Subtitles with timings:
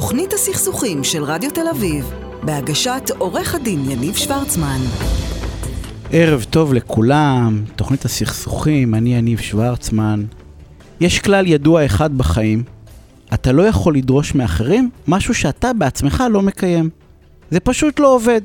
[0.00, 4.78] תוכנית הסכסוכים של רדיו תל אביב, בהגשת עורך הדין יניב שוורצמן.
[6.12, 10.24] ערב טוב לכולם, תוכנית הסכסוכים, אני יניב שוורצמן.
[11.00, 12.62] יש כלל ידוע אחד בחיים,
[13.34, 16.90] אתה לא יכול לדרוש מאחרים משהו שאתה בעצמך לא מקיים.
[17.50, 18.40] זה פשוט לא עובד.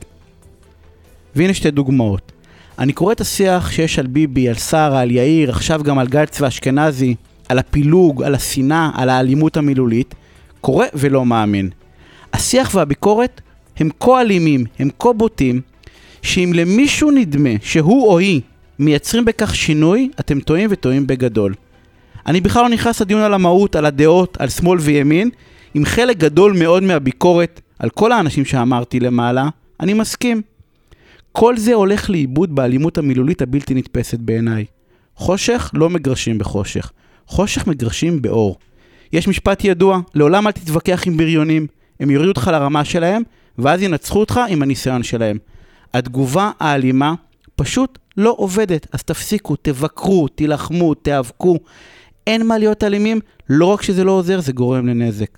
[1.36, 2.32] והנה שתי דוגמאות.
[2.80, 6.42] אני קורא את השיח שיש על ביבי, על שרה, על יאיר, עכשיו גם על גלץ
[6.42, 7.16] ואשכנזי,
[7.50, 10.16] על הפילוג, על השנאה, על האלימות המילולית,
[10.66, 11.70] קורא ולא מאמין.
[12.34, 13.42] השיח והביקורת
[13.78, 15.62] הם כה אלימים, הם כה בוטים,
[16.22, 18.42] שאם למישהו נדמה שהוא או היא
[18.80, 21.54] מייצרים בכך שינוי, אתם טועים וטועים בגדול.
[22.28, 25.30] אני בכלל לא נכנס לדיון על המהות, על הדעות, על שמאל וימין,
[25.74, 30.42] עם חלק גדול מאוד מהביקורת על כל האנשים שאמרתי למעלה, אני מסכים.
[31.32, 34.66] כל זה הולך לאיבוד באלימות המילולית הבלתי נתפסת בעיניי.
[35.16, 36.92] חושך לא מגרשים בחושך,
[37.28, 38.58] חושך מגרשים באור.
[39.16, 41.68] יש משפט ידוע, לעולם אל תתווכח עם בריונים,
[42.00, 43.24] הם יורידו אותך לרמה שלהם,
[43.58, 45.38] ואז ינצחו אותך עם הניסיון שלהם.
[45.94, 47.14] התגובה האלימה
[47.56, 51.58] פשוט לא עובדת, אז תפסיקו, תבקרו, תילחמו, תיאבקו.
[52.28, 55.38] אין מה להיות אלימים, לא רק שזה לא עוזר, זה גורם לנזק.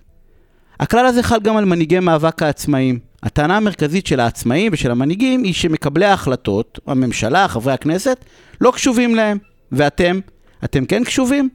[0.80, 3.00] הכלל הזה חל גם על מנהיגי מאבק העצמאים.
[3.24, 8.26] הטענה המרכזית של העצמאים ושל המנהיגים היא שמקבלי ההחלטות, הממשלה, חברי הכנסת,
[8.62, 9.38] לא קשובים להם.
[9.72, 10.20] ואתם?
[10.64, 11.50] אתם כן קשובים?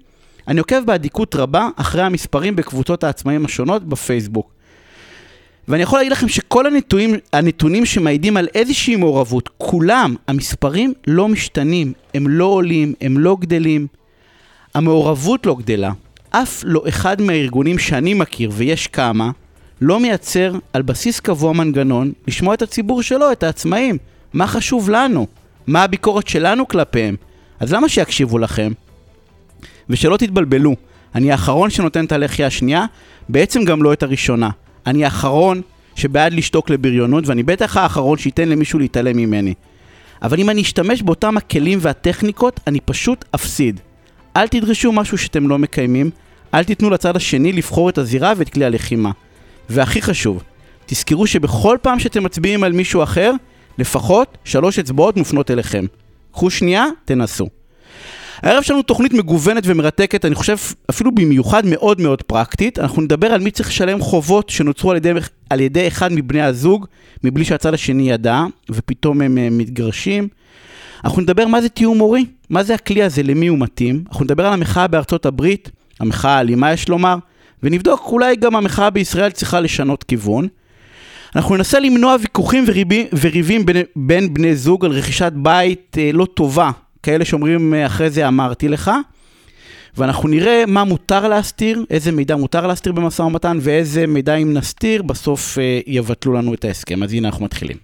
[0.53, 4.51] אני עוקב באדיקות רבה אחרי המספרים בקבוצות העצמאים השונות בפייסבוק.
[5.69, 11.93] ואני יכול להגיד לכם שכל הנתונים, הנתונים שמעידים על איזושהי מעורבות, כולם, המספרים לא משתנים,
[12.15, 13.87] הם לא עולים, הם לא גדלים.
[14.75, 15.93] המעורבות לא גדלה.
[16.31, 19.31] אף לא אחד מהארגונים שאני מכיר, ויש כמה,
[19.81, 23.99] לא מייצר על בסיס קבוע מנגנון לשמוע את הציבור שלו, את העצמאים.
[24.33, 25.27] מה חשוב לנו?
[25.67, 27.17] מה הביקורת שלנו כלפיהם?
[27.61, 28.73] אז למה שיקשיבו לכם?
[29.93, 30.75] ושלא תתבלבלו,
[31.15, 32.85] אני האחרון שנותן את הלחי השנייה,
[33.29, 34.51] בעצם גם לא את הראשונה.
[34.87, 35.61] אני האחרון
[35.95, 39.55] שבעד לשתוק לבריונות, ואני בטח האחרון שייתן למישהו להתעלם ממני.
[40.23, 43.81] אבל אם אני אשתמש באותם הכלים והטכניקות, אני פשוט אפסיד.
[44.37, 46.11] אל תדרשו משהו שאתם לא מקיימים,
[46.55, 49.11] אל תיתנו לצד השני לבחור את הזירה ואת כלי הלחימה.
[49.69, 50.43] והכי חשוב,
[50.87, 53.33] תזכרו שבכל פעם שאתם מצביעים על מישהו אחר,
[53.79, 55.85] לפחות שלוש אצבעות מופנות אליכם.
[56.33, 57.62] קחו שנייה, תנסו.
[58.43, 60.57] הערב שלנו תוכנית מגוונת ומרתקת, אני חושב
[60.91, 62.79] אפילו במיוחד מאוד מאוד פרקטית.
[62.79, 65.13] אנחנו נדבר על מי צריך לשלם חובות שנוצרו על ידי,
[65.51, 66.87] על ידי אחד מבני הזוג,
[67.25, 70.29] מבלי שהצד השני ידע, ופתאום הם, הם מתגרשים.
[71.05, 74.05] אנחנו נדבר מה זה תיאום הורי, מה זה הכלי הזה, למי הוא מתאים.
[74.09, 75.71] אנחנו נדבר על המחאה בארצות הברית,
[76.01, 77.17] המחאה האלימה יש לומר,
[77.63, 80.49] ונבדוק אולי גם המחאה בישראל צריכה לשנות כיוון.
[81.37, 86.25] אנחנו ננסה למנוע ויכוחים וריבים, וריבים בין, בין בני זוג על רכישת בית אה, לא
[86.25, 86.71] טובה
[87.03, 88.91] כאלה שאומרים אה, אחרי זה אמרתי לך,
[89.97, 95.03] ואנחנו נראה מה מותר להסתיר, איזה מידע מותר להסתיר במשא ומתן, ואיזה מידע אם נסתיר,
[95.03, 97.03] בסוף אה, יבטלו לנו את ההסכם.
[97.03, 97.77] אז הנה אנחנו מתחילים.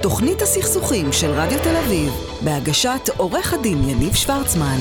[0.00, 2.12] תוכנית הסכסוכים של רדיו תל אביב,
[2.44, 4.78] בהגשת עורך הדין יניב שוורצמן.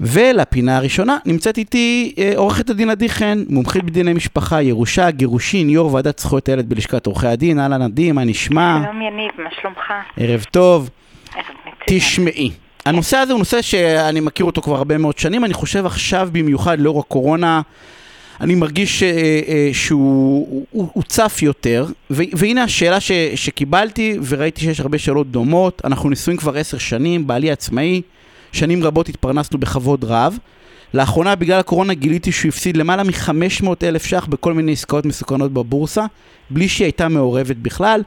[0.00, 5.94] ולפינה הראשונה נמצאת איתי אה, עורכת הדין עדי חן, מומחית בדיני משפחה, ירושה, גירושין, יו"ר
[5.94, 7.60] ועדת זכויות הילד בלשכת עורכי הדין.
[7.60, 8.78] אהלן עדי, מה נשמע?
[8.84, 9.92] שלום יניב, מה שלומך?
[10.16, 10.90] ערב טוב.
[11.90, 12.50] תשמעי,
[12.84, 16.80] הנושא הזה הוא נושא שאני מכיר אותו כבר הרבה מאוד שנים, אני חושב עכשיו במיוחד
[16.80, 17.60] לאור הקורונה,
[18.40, 19.08] אני מרגיש אה,
[19.48, 25.82] אה, שהוא הוא, הוא צף יותר, והנה השאלה ש, שקיבלתי, וראיתי שיש הרבה שאלות דומות,
[25.84, 28.02] אנחנו נשואים כבר עשר שנים, בעלי עצמאי,
[28.52, 30.38] שנים רבות התפרנסנו בכבוד רב.
[30.94, 36.04] לאחרונה בגלל הקורונה גיליתי שהוא הפסיד למעלה מ-500 אלף ש"ח בכל מיני עסקאות מסוכנות בבורסה,
[36.50, 38.02] בלי שהיא הייתה מעורבת בכלל.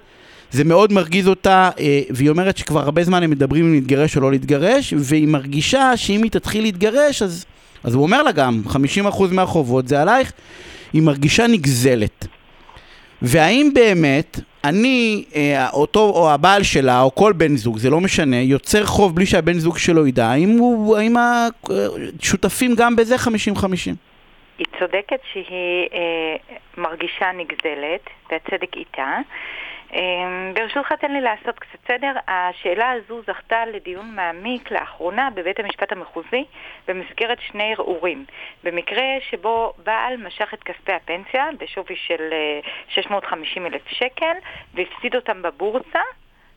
[0.51, 4.22] זה מאוד מרגיז אותה, אה, והיא אומרת שכבר הרבה זמן הם מדברים אם להתגרש או
[4.22, 7.45] לא להתגרש, והיא מרגישה שאם היא תתחיל להתגרש, אז,
[7.84, 10.31] אז הוא אומר לה גם, 50% מהחובות זה עלייך,
[10.94, 12.28] היא מרגישה נגזלת.
[13.22, 18.35] והאם באמת אני, אה, אותו או הבעל שלה, או כל בן זוג, זה לא משנה,
[18.35, 23.19] יוצר חוב בלי שהבן זוג שלו ידע, האם, הוא, האם השותפים גם בזה 50-50?
[24.57, 29.18] היא צודקת שהיא אה, מרגישה נגזלת, והצדק איתה.
[29.94, 32.14] אמ, ברשותך תן לי לעשות קצת סדר.
[32.28, 36.46] השאלה הזו זכתה לדיון מעמיק לאחרונה בבית המשפט המחוזי
[36.88, 38.26] במסגרת שני ערעורים.
[38.64, 42.34] במקרה שבו בעל משך את כספי הפנסיה בשווי של
[42.88, 44.34] 650 אה, אלף שקל
[44.74, 46.02] והפסיד אותם בבורסה,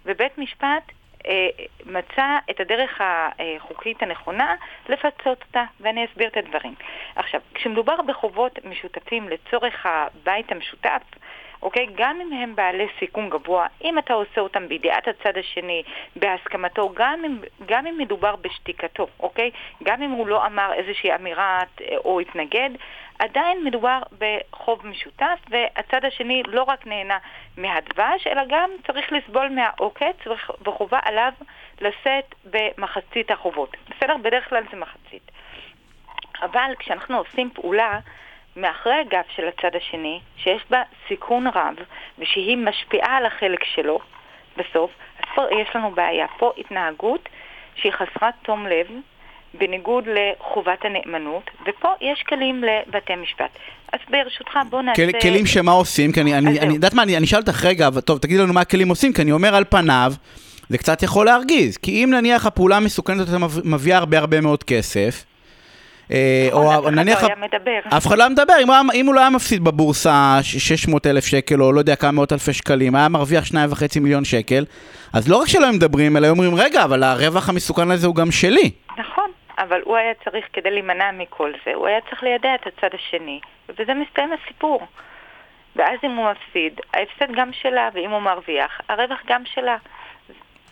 [0.05, 0.93] ובית משפט
[1.27, 1.49] אה,
[1.87, 4.55] מצא את הדרך החוקית הנכונה
[4.89, 6.75] לפצות אותה, ואני אסביר את הדברים.
[7.17, 11.03] עכשיו, כשמדובר בחובות משותפים לצורך הבית המשותף,
[11.64, 11.87] אוקיי?
[11.94, 15.82] גם אם הם בעלי סיכון גבוה, אם אתה עושה אותם בידיעת הצד השני,
[16.16, 19.50] בהסכמתו, גם אם, גם אם מדובר בשתיקתו, אוקיי?
[19.82, 21.62] גם אם הוא לא אמר איזושהי אמירה
[22.05, 22.70] או התנגד,
[23.19, 27.19] עדיין מדובר בחוב משותף, והצד השני לא רק נהנה
[27.56, 30.16] מהדבש, אלא גם צריך לסבול מהעוקץ,
[30.66, 31.32] וחובה עליו
[31.81, 33.76] לשאת במחצית החובות.
[33.90, 34.16] בסדר?
[34.16, 35.31] בדרך כלל זה מחצית.
[36.43, 37.99] אבל כשאנחנו עושים פעולה
[38.56, 41.75] מאחרי הגב של הצד השני, שיש בה סיכון רב,
[42.19, 43.99] ושהיא משפיעה על החלק שלו,
[44.56, 46.27] בסוף, אז פה יש לנו בעיה.
[46.39, 47.29] פה התנהגות
[47.77, 48.87] שהיא חסרת תום לב,
[49.59, 53.51] בניגוד לחובת הנאמנות, ופה יש כלים לבתי משפט.
[53.93, 55.12] אז ברשותך, בוא נעשה...
[55.12, 56.12] כל, כלים שמה עושים?
[56.12, 58.61] כי אני, אני, אני יודעת מה, אני, אני אשאל אותך רגע, טוב, תגידי לנו מה
[58.61, 60.12] הכלים עושים, כי אני אומר על פניו,
[60.69, 61.77] זה קצת יכול להרגיז.
[61.77, 65.25] כי אם נניח הפעולה המסוכנת הזאת מביאה הרבה הרבה מאוד כסף,
[66.53, 67.19] או נניח...
[67.19, 67.97] אף אחד לא היה מדבר.
[67.97, 68.55] אף אחד לא היה מדבר,
[68.95, 72.53] אם, הוא לא היה מפסיד בבורסה 600 אלף שקל, או לא יודע כמה מאות אלפי
[72.53, 74.65] שקלים, היה מרוויח 2.5 מיליון שקל,
[75.12, 78.31] אז לא רק שלא הם מדברים, אלא אומרים, רגע, אבל הרווח המסוכן הזה הוא גם
[78.31, 78.71] שלי.
[78.99, 82.95] נכון, אבל הוא היה צריך, כדי להימנע מכל זה, הוא היה צריך לידע את הצד
[82.95, 84.87] השני, ובזה מסתיים הסיפור.
[85.77, 89.77] ואז אם הוא מפסיד, ההפסד גם שלה, ואם הוא מרוויח, הרווח גם שלה.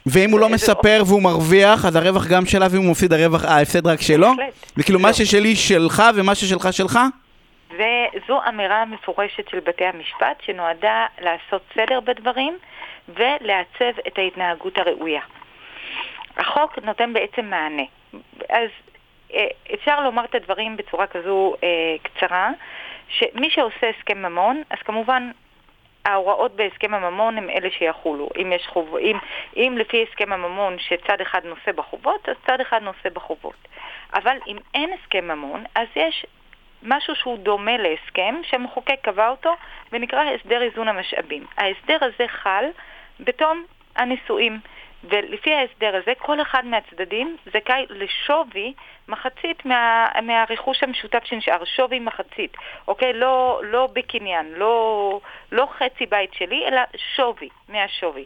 [0.07, 3.87] ואם הוא לא מספר והוא מרוויח, אז הרווח גם שלה, ואם הוא מפסיד, הרווח, ההפסד
[3.87, 4.29] רק שלו?
[4.77, 6.99] וכאילו מה ששלי שלך ומה ששלך שלך?
[7.71, 12.59] וזו אמירה מפורשת של בתי המשפט, שנועדה לעשות סדר בדברים
[13.09, 15.21] ולעצב את ההתנהגות הראויה.
[16.37, 17.83] החוק נותן בעצם מענה.
[18.49, 18.69] אז
[19.35, 21.69] אה, אפשר לומר את הדברים בצורה כזו אה,
[22.03, 22.51] קצרה,
[23.09, 25.31] שמי שעושה הסכם ממון, אז כמובן
[26.05, 28.29] ההוראות בהסכם הממון הם אלה שיחולו.
[28.41, 29.19] אם, יש חוב, אם,
[29.57, 33.69] אם לפי הסכם הממון שצד אחד נושא בחובות, אז צד אחד נושא בחובות.
[34.15, 36.27] אבל אם אין הסכם ממון, אז יש
[36.83, 39.55] משהו שהוא דומה להסכם שהמחוקק קבע אותו
[39.93, 41.47] ונקרא הסדר איזון המשאבים.
[41.57, 42.65] ההסדר הזה חל
[43.21, 43.65] בתום
[43.97, 44.61] הנישואים.
[45.05, 48.73] ולפי ההסדר הזה, כל אחד מהצדדים זכאי לשווי
[49.09, 52.53] מחצית מה, מהרכוש המשותף שנשאר, שווי מחצית,
[52.89, 53.13] אוקיי?
[53.13, 55.21] לא, לא בקניין, לא,
[55.53, 56.81] לא חצי בית שלי, אלא
[57.17, 58.25] שווי, מהשווי.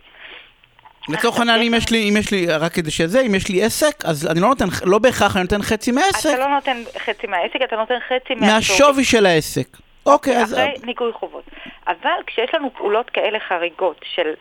[1.09, 4.05] לצורך העניין, אם יש לי, אם יש לי, רק כדי שזה, אם יש לי עסק,
[4.05, 6.31] אז אני לא נותן, לא בהכרח אני נותן חצי מהעסק.
[6.35, 8.55] אתה לא נותן חצי מהעסק, אתה נותן חצי מהשווי.
[8.55, 9.69] מהשווי של העסק.
[10.07, 10.55] אוקיי, אז...
[10.55, 11.45] אחרי ניכוי חובות.
[11.87, 14.35] אבל כשיש לנו פעולות כאלה חריגות של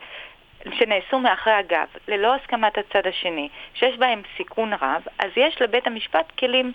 [0.78, 6.32] שנעשו מאחרי הגב, ללא הסכמת הצד השני, שיש בהם סיכון רב, אז יש לבית המשפט
[6.38, 6.72] כלים,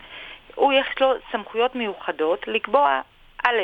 [0.55, 3.01] הוא יש לו סמכויות מיוחדות לקבוע,
[3.43, 3.59] א',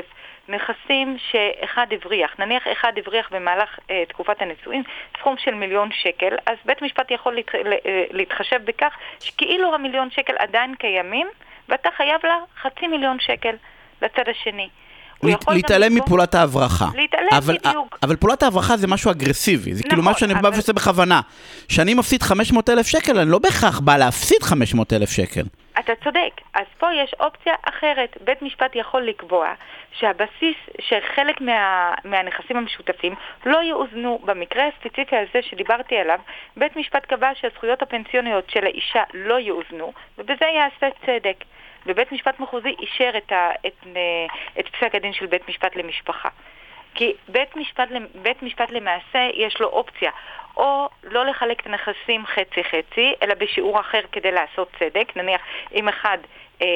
[0.48, 4.84] נכסים שאחד הבריח, נניח אחד הבריח במהלך אה, תקופת הנישואין
[5.20, 10.34] סכום של מיליון שקל, אז בית המשפט יכול להת, אה, להתחשב בכך שכאילו המיליון שקל
[10.40, 11.28] עדיין קיימים
[11.70, 13.56] ואתה חייב לה חצי מיליון שקל
[14.02, 14.70] לצד השני.
[15.24, 16.86] להתעלם מפעולת ההברחה.
[16.96, 18.00] להתעלם אבל, בדיוק.
[18.04, 21.22] אבל פעולת ההברחה זה משהו אגרסיבי, זה כאילו נכון, כאילו משהו שאני בא ועושה בכוונה.
[21.68, 25.44] כשאני מפסיד 500 אלף שקל, אני לא בהכרח בא להפסיד 500 אלף שקל.
[25.80, 26.42] אתה צודק.
[26.54, 28.18] אז פה יש אופציה אחרת.
[28.26, 29.54] בית משפט יכול לקבוע
[30.00, 33.16] שהבסיס, שחלק מה, מהנכסים המשותפים
[33.46, 34.20] לא יאוזנו.
[34.26, 36.20] במקרה הספציפי הזה שדיברתי עליו,
[36.58, 41.44] בית משפט קבע שהזכויות הפנסיוניות של האישה לא יאוזנו, ובזה יעשה צדק.
[41.88, 44.26] ובית משפט מחוזי אישר את, ה, את, אה,
[44.60, 46.30] את פסק הדין של בית משפט למשפחה.
[46.96, 47.88] כי בית משפט,
[48.22, 50.12] בית משפט למעשה יש לו אופציה
[50.58, 55.12] או לא לחלק את הנכסים חצי-חצי, אלא בשיעור אחר כדי לעשות צדק.
[55.16, 55.42] נניח
[55.74, 56.18] אם אחד
[56.62, 56.68] אה,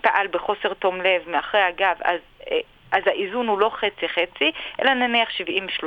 [0.00, 2.58] פעל בחוסר תום לב מאחרי הגב, אז אה,
[2.92, 4.50] אז האיזון הוא לא חצי-חצי,
[4.82, 5.84] אלא נניח 70-30,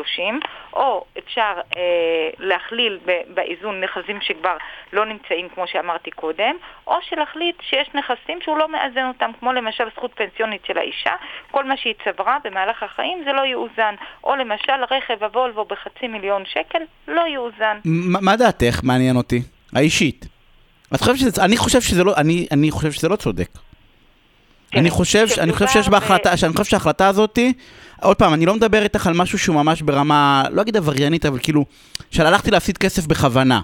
[0.73, 4.57] או אפשר אה, להכליל באיזון נכסים שכבר
[4.93, 6.55] לא נמצאים, כמו שאמרתי קודם,
[6.87, 11.13] או שלהחליט שיש נכסים שהוא לא מאזן אותם, כמו למשל זכות פנסיונית של האישה,
[11.51, 16.43] כל מה שהיא צברה במהלך החיים זה לא יאוזן, או למשל רכב הוולבו בחצי מיליון
[16.45, 17.77] שקל לא יאוזן.
[18.21, 18.79] מה דעתך?
[18.83, 19.41] מעניין אותי.
[19.75, 20.25] האישית.
[20.95, 23.49] את חושבת שזה, אני חושב שזה לא, אני, אני חושב שזה לא צודק.
[24.75, 24.79] כן.
[24.79, 27.39] אני חושב, אני חושב שיש בהחלטה, שאני חושב שההחלטה הזאת,
[28.01, 31.39] עוד פעם, אני לא מדבר איתך על משהו שהוא ממש ברמה, לא אגיד עבריינית, אבל
[31.43, 31.65] כאילו,
[32.11, 33.61] שהלכתי להפסיד כסף בכוונה.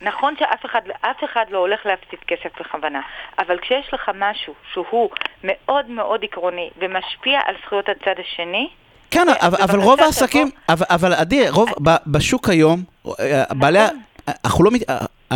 [0.00, 0.80] נכון שאף אחד,
[1.24, 3.00] אחד לא הולך להפסיד כסף בכוונה,
[3.38, 5.10] אבל כשיש לך משהו שהוא
[5.44, 8.68] מאוד מאוד עקרוני ומשפיע על זכויות הצד השני,
[9.10, 11.68] כן, אבל, אבל רוב העסקים, אבל, אבל עדי, רוב,
[12.06, 12.82] בשוק היום,
[13.20, 14.00] אה, בעלי, נכון.
[14.44, 14.70] אנחנו לא,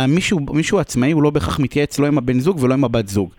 [0.07, 3.33] מישהו, מישהו עצמאי הוא לא בהכרח מתייעץ לא עם הבן זוג ולא עם הבת זוג.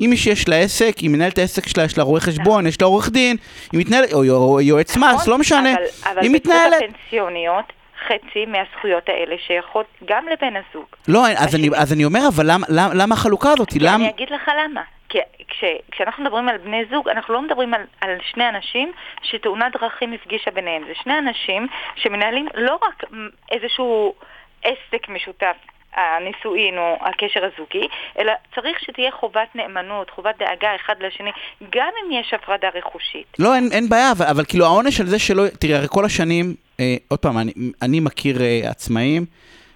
[0.00, 2.86] אם מי שיש לה עסק, היא מנהלת העסק שלה, יש לה רואה חשבון, יש לה
[2.86, 3.36] עורך דין,
[3.72, 5.74] היא מתנהלת, או, יועץ מס, נכון, לא משנה,
[6.16, 6.74] היא מתנהלת.
[6.74, 7.72] אבל הפנסיוניות,
[8.06, 10.86] חצי מהזכויות האלה שייכות גם לבן הזוג.
[11.08, 13.68] לא, אז אני, אז אני אומר, אבל למה, למה, למה החלוקה הזאת?
[13.80, 13.94] למה...
[13.94, 14.80] אני אגיד לך למה.
[15.08, 15.18] כי
[15.48, 18.92] כש, כשאנחנו מדברים על בני זוג, אנחנו לא מדברים על, על שני אנשים
[19.22, 20.82] שתאונת דרכים הפגישה ביניהם.
[20.86, 23.04] זה שני אנשים שמנהלים לא רק
[23.50, 24.14] איזשהו
[24.62, 25.56] עסק משותף,
[25.96, 27.86] הנישואין או הקשר הזוגי,
[28.18, 31.30] אלא צריך שתהיה חובת נאמנות, חובת דאגה אחד לשני,
[31.70, 33.26] גם אם יש הפרדה רכושית.
[33.38, 35.42] לא, אין, אין בעיה, אבל, אבל כאילו העונש על זה שלא...
[35.60, 39.24] תראי, הרי כל השנים, אה, עוד פעם, אני, אני מכיר אה, עצמאים,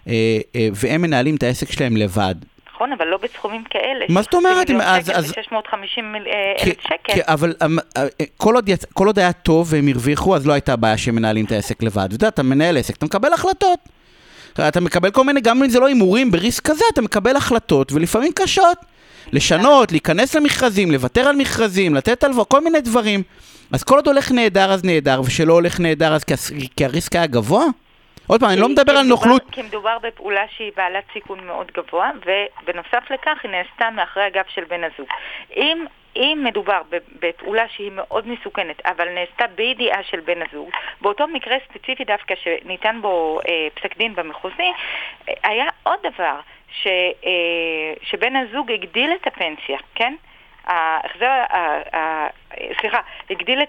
[0.08, 0.12] אה,
[0.56, 2.34] אה, והם מנהלים את העסק שלהם לבד.
[2.78, 4.04] נכון, אבל לא בסכומים כאלה.
[4.08, 4.70] מה זאת אומרת?
[4.82, 5.10] אז...
[5.14, 5.32] אז...
[5.32, 6.20] 650 אה,
[6.66, 7.12] אלף שקל.
[7.12, 8.84] כי, אבל אה, אה, כל עוד, יצ...
[8.84, 12.02] כל עוד היה טוב והם הרוויחו, אז לא הייתה בעיה שהם מנהלים את העסק לבד.
[12.02, 13.78] ואתה יודע, אתה מנהל עסק, אתה מקבל החלטות.
[14.68, 18.32] אתה מקבל כל מיני, גם אם זה לא הימורים בריסק כזה, אתה מקבל החלטות, ולפעמים
[18.34, 18.78] קשות.
[19.32, 23.22] לשנות, להיכנס למכרזים, לוותר על מכרזים, לתת הלוואות, כל מיני דברים.
[23.72, 26.24] אז כל עוד הולך נהדר אז נהדר, ושלא הולך נהדר אז
[26.76, 27.64] כי הריסק היה גבוה?
[28.26, 29.42] עוד פעם, אני לא מדבר על נוכלות.
[29.52, 34.64] כי מדובר בפעולה שהיא בעלת סיכון מאוד גבוה, ובנוסף לכך היא נעשתה מאחרי הגב של
[34.68, 35.08] בן הזוג.
[35.56, 35.84] אם
[36.16, 36.82] אם מדובר
[37.20, 42.98] בפעולה שהיא מאוד מסוכנת, אבל נעשתה בידיעה של בן הזוג, באותו מקרה ספציפי דווקא שניתן
[43.02, 44.72] בו אה, פסק דין במחוזי,
[45.28, 46.40] אה, היה עוד דבר,
[46.82, 50.14] ש, אה, שבן הזוג הגדיל את הפנסיה, כן?
[50.68, 51.42] ההחזר,
[52.80, 53.62] סליחה, הגדיל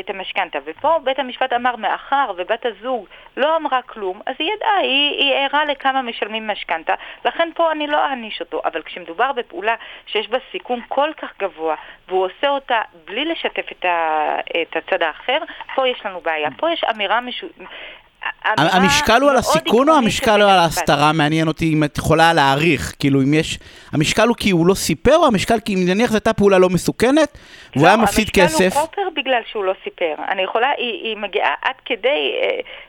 [0.00, 3.06] את המשכנתה, ופה בית המשפט אמר, מאחר ובת הזוג
[3.36, 6.94] לא אמרה כלום, אז היא ידעה, היא, היא ערה לכמה משלמים משכנתה,
[7.24, 8.60] לכן פה אני לא אעניש אותו.
[8.64, 9.74] אבל כשמדובר בפעולה
[10.06, 11.74] שיש בה סיכון כל כך גבוה,
[12.08, 15.38] והוא עושה אותה בלי לשתף את, ה, את הצד האחר,
[15.74, 16.48] פה יש לנו בעיה.
[16.56, 17.46] פה יש אמירה משו...
[18.56, 21.12] המשקל הוא על הסיכון או המשקל הוא על ההסתרה?
[21.12, 22.94] מעניין אותי אם את יכולה להעריך.
[22.98, 23.58] כאילו, אם יש...
[23.92, 26.68] המשקל הוא כי הוא לא סיפר, או המשקל כי אם נניח זו הייתה פעולה לא
[26.68, 27.38] מסוכנת,
[27.76, 28.60] והוא היה מפסיד כסף?
[28.60, 30.14] המשקל הוא פרופר בגלל שהוא לא סיפר.
[30.28, 32.32] אני יכולה, היא, מגיעה עד כדי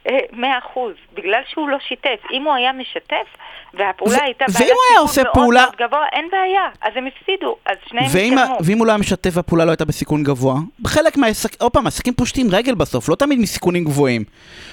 [0.06, 2.20] 100%, אה, אה, בגלל שהוא לא שיתף.
[2.34, 3.28] אם הוא היה משתף,
[3.74, 4.68] והפעולה הייתה בעלת
[5.08, 6.70] סיכון מאוד מאוד גבוה, אין בעיה.
[6.82, 8.58] אז הם הפסידו, אז שניהם התקדמו.
[8.66, 10.56] ואם הוא לא היה משתף והפעולה לא הייתה בסיכון גבוה?
[10.88, 14.24] חלק מהעסקים, עוד פעם, עסקים פושטים רגל בסוף, לא תמיד מסיכונים גבוהים.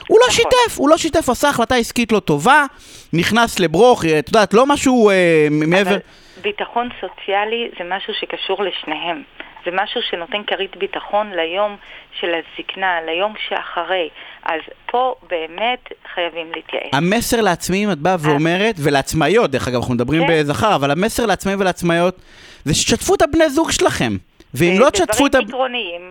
[0.08, 0.44] הוא לא נכון.
[0.52, 2.64] שיתף, הוא לא שיתף, עשה החלטה עסקית לא טובה,
[3.12, 5.90] נכנס לברוך, את יודעת, לא משהו אה, מעבר...
[5.90, 5.98] אבל
[6.42, 9.22] ביטחון סוציאלי זה משהו שקשור לשניהם.
[9.64, 11.76] זה משהו שנותן כרית ביטחון ליום
[12.20, 14.08] של הזקנה, ליום שאחרי.
[14.42, 16.94] אז פה באמת חייבים להתייעץ.
[16.94, 20.40] המסר לעצמאים, את באה ואומרת, ולעצמאיות, דרך אגב, אנחנו מדברים כן.
[20.40, 22.20] בזכר, אבל המסר לעצמאים ולעצמאיות,
[22.64, 24.12] זה שתשתפו את הבני זוג שלכם.
[24.54, 25.30] ואם לא תשתפו את...
[25.30, 26.10] דברים עקרוניים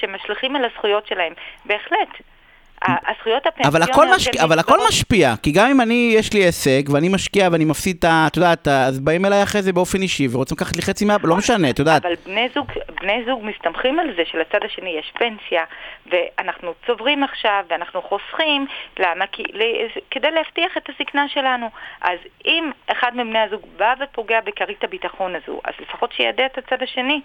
[0.00, 1.32] שמשליכים על הזכויות שלהם,
[1.64, 2.35] בהחלט.
[2.86, 3.74] הזכויות הפנסיוניות...
[3.74, 4.36] אבל הכל, משק...
[4.36, 8.04] אבל הכל משפיע, כי גם אם אני, יש לי הישג, ואני משקיע ואני מפסיד את
[8.04, 8.24] ה...
[8.26, 11.16] את יודעת, אז באים אליי אחרי זה באופן אישי, ורוצים לקחת לי חצי מה...
[11.22, 12.04] לא משנה, את יודעת.
[12.04, 12.66] אבל בני זוג,
[13.00, 15.64] בני זוג מסתמכים על זה שלצד השני יש פנסיה,
[16.06, 18.66] ואנחנו צוברים עכשיו, ואנחנו חוסכים,
[18.98, 19.24] למה?
[19.32, 19.42] כי,
[20.10, 21.66] כדי להבטיח את הזקנה שלנו.
[22.00, 26.82] אז אם אחד מבני הזוג בא ופוגע בכרית הביטחון הזו, אז לפחות שידע את הצד
[26.82, 27.20] השני.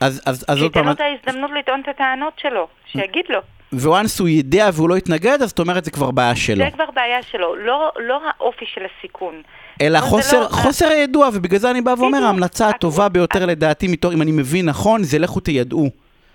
[0.00, 0.84] אז, אז, אז עוד פעם...
[0.84, 3.40] שייתן לו את ההזדמנות לטעון את הטענות שלו, שיגיד לו.
[3.72, 6.64] וואנס הוא ידע והוא לא יתנגד, אז זאת אומרת זה כבר בעיה שלו.
[6.64, 9.42] זה כבר בעיה שלו, לא, לא האופי של הסיכון.
[9.82, 10.48] אלא חוסר, לא...
[10.48, 14.66] חוסר הידוע, ובגלל זה אני בא ואומר, ההמלצה הטובה ביותר לדעתי, מתור, אם אני מבין
[14.66, 15.90] נכון, זה לכו תידעו.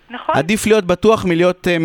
[0.09, 0.35] נכון.
[0.37, 1.77] עדיף להיות בטוח מלהיות, אה,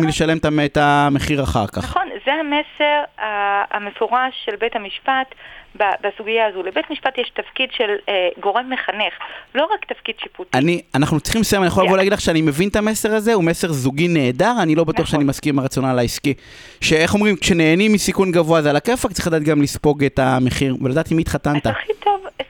[0.00, 1.78] מלשלם את המחיר אחר כך.
[1.78, 3.24] נכון, זה המסר
[3.70, 5.34] המפורש של בית המשפט
[5.76, 6.62] בסוגיה הזו.
[6.62, 9.14] לבית משפט יש תפקיד של אה, גורם מחנך,
[9.54, 10.58] לא רק תפקיד שיפוטי.
[10.58, 13.44] אני, אנחנו צריכים לסיים, אני יכול לבוא להגיד לך שאני מבין את המסר הזה, הוא
[13.44, 15.06] מסר זוגי נהדר, אני לא בטוח נכון.
[15.06, 16.34] שאני מסכים עם הרציונל העסקי.
[16.80, 21.10] שאיך אומרים, כשנהנים מסיכון גבוה זה על הכיפאק, צריך לדעת גם לספוג את המחיר, ולדעת
[21.10, 21.66] עם מי התחתנת.
[21.66, 21.92] אז הכי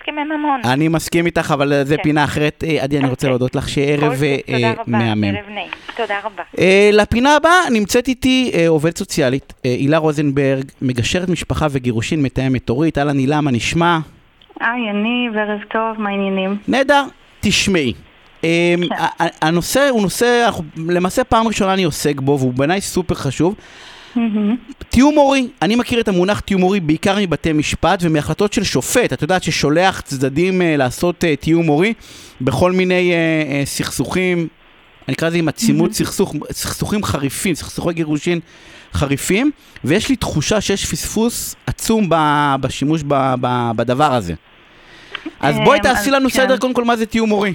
[0.00, 0.60] הסכמי ממון.
[0.64, 2.02] אני מסכים איתך, אבל זה כן.
[2.02, 2.64] פינה אחרת.
[2.66, 3.30] אה, עדי, אני רוצה אוקיי.
[3.30, 5.24] להודות לך שערב אה, מהמם.
[5.24, 5.70] ערב נעים.
[5.96, 6.42] תודה רבה.
[6.58, 12.98] אה, לפינה הבאה נמצאת איתי עובדת סוציאלית, הילה רוזנברג, מגשרת משפחה וגירושין, מתאמת הורית.
[12.98, 13.98] אהלן הילה, מה נשמע?
[14.60, 16.56] היי, אני וערב טוב, מה העניינים?
[16.68, 17.04] נהדר,
[17.40, 17.92] תשמעי.
[18.42, 18.48] כן.
[19.42, 20.50] הנושא הוא נושא,
[20.88, 23.54] למעשה פעם ראשונה אני עוסק בו, והוא בעיניי סופר חשוב.
[24.88, 29.22] תיאום הורי, אני מכיר את המונח תיאום הורי בעיקר מבתי משפט ומהחלטות של שופט, את
[29.22, 31.94] יודעת ששולח צדדים uh, לעשות uh, תיאום הורי
[32.40, 33.14] בכל מיני uh,
[33.64, 34.48] uh, סכסוכים,
[35.08, 38.40] אני אקרא לזה עם עצימות סכסוך, סכסוכים חריפים, סכסוכי גירושין
[38.92, 39.50] חריפים,
[39.84, 42.16] ויש לי תחושה שיש פספוס עצום ב,
[42.60, 44.34] בשימוש ב, ב, בדבר הזה.
[45.40, 46.36] אז בואי תעשי לנו כן.
[46.36, 47.54] סדר קודם כל מה זה תיאום הורי.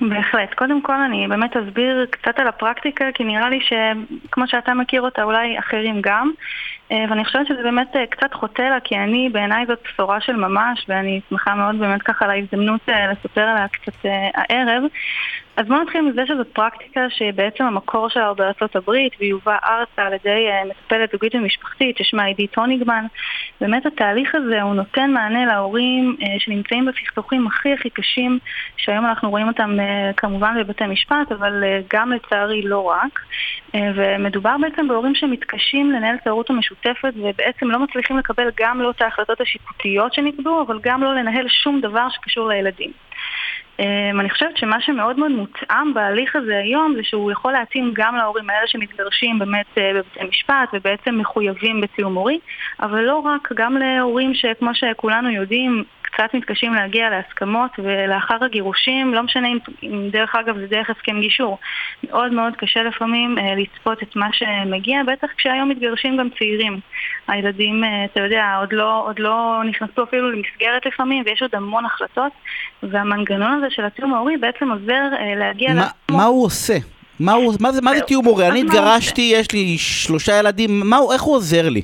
[0.00, 0.54] בהחלט.
[0.54, 5.22] קודם כל אני באמת אסביר קצת על הפרקטיקה, כי נראה לי שכמו שאתה מכיר אותה,
[5.22, 6.30] אולי אחרים גם.
[6.92, 10.36] אה, ואני חושבת שזה באמת אה, קצת חוטא לה, כי אני, בעיניי זאת בשורה של
[10.36, 14.82] ממש, ואני שמחה מאוד באמת ככה על ההזדמנות אה, לספר עליה קצת הערב.
[15.58, 20.02] אז בואו נתחיל מזה שזאת פרקטיקה שבעצם המקור שלה הוא בארצות הברית, והיא הובאה ארצה
[20.02, 23.04] על ידי אה, מטפלת זוגית ומשפחתית ששמה עידית טוניגמן.
[23.60, 28.38] באמת התהליך הזה הוא נותן מענה להורים אה, שנמצאים בסכסוכים הכי הכי קשים,
[28.76, 33.20] שהיום אנחנו רואים אותם אה, כמובן בבתי משפט, אבל גם לצערי לא רק.
[33.94, 39.02] ומדובר בעצם בהורים שמתקשים לנהל את ההורות המשותפת ובעצם לא מצליחים לקבל גם לא את
[39.02, 42.92] ההחלטות השיפוטיות שנקבעו, אבל גם לא לנהל שום דבר שקשור לילדים.
[43.80, 48.16] Um, אני חושבת שמה שמאוד מאוד מותאם בהליך הזה היום זה שהוא יכול להתאים גם
[48.16, 52.38] להורים האלה שמתגרשים באמת uh, בבתי משפט ובעצם מחויבים בתיאום הורי,
[52.80, 55.84] אבל לא רק, גם להורים שכמו שכולנו יודעים
[56.18, 61.20] קצת מתקשים להגיע להסכמות ולאחר הגירושים, לא משנה אם, אם דרך אגב זה דרך הסכם
[61.20, 61.58] גישור,
[62.04, 66.80] מאוד מאוד קשה לפעמים אה, לצפות את מה שמגיע, בטח כשהיום מתגרשים גם צעירים.
[67.28, 71.84] הילדים, אה, אתה יודע, עוד לא, עוד לא נכנסו אפילו למסגרת לפעמים ויש עוד המון
[71.84, 72.32] החלטות
[72.82, 75.74] והמנגנון הזה של התיאום ההורי בעצם עוזר אה, להגיע...
[75.74, 76.76] מה, מה הוא עושה?
[77.20, 78.48] מה, הוא, מה, זה, מה זה תיאום הורי?
[78.48, 81.82] אני התגרשתי, יש לי שלושה ילדים, מה, איך הוא עוזר לי?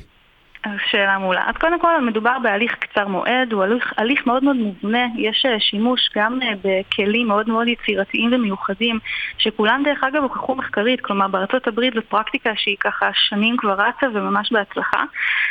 [0.90, 1.42] שאלה מעולה.
[1.46, 5.60] אז קודם כל מדובר בהליך קצר מועד, הוא הליך, הליך מאוד מאוד מובנה, יש אה,
[5.60, 8.98] שימוש גם אה, בכלים מאוד מאוד יצירתיים ומיוחדים,
[9.38, 14.06] שכולם דרך אגב הוכחו מחקרית, כלומר בארצות הברית זו פרקטיקה שהיא ככה שנים כבר רצה
[14.14, 15.04] וממש בהצלחה.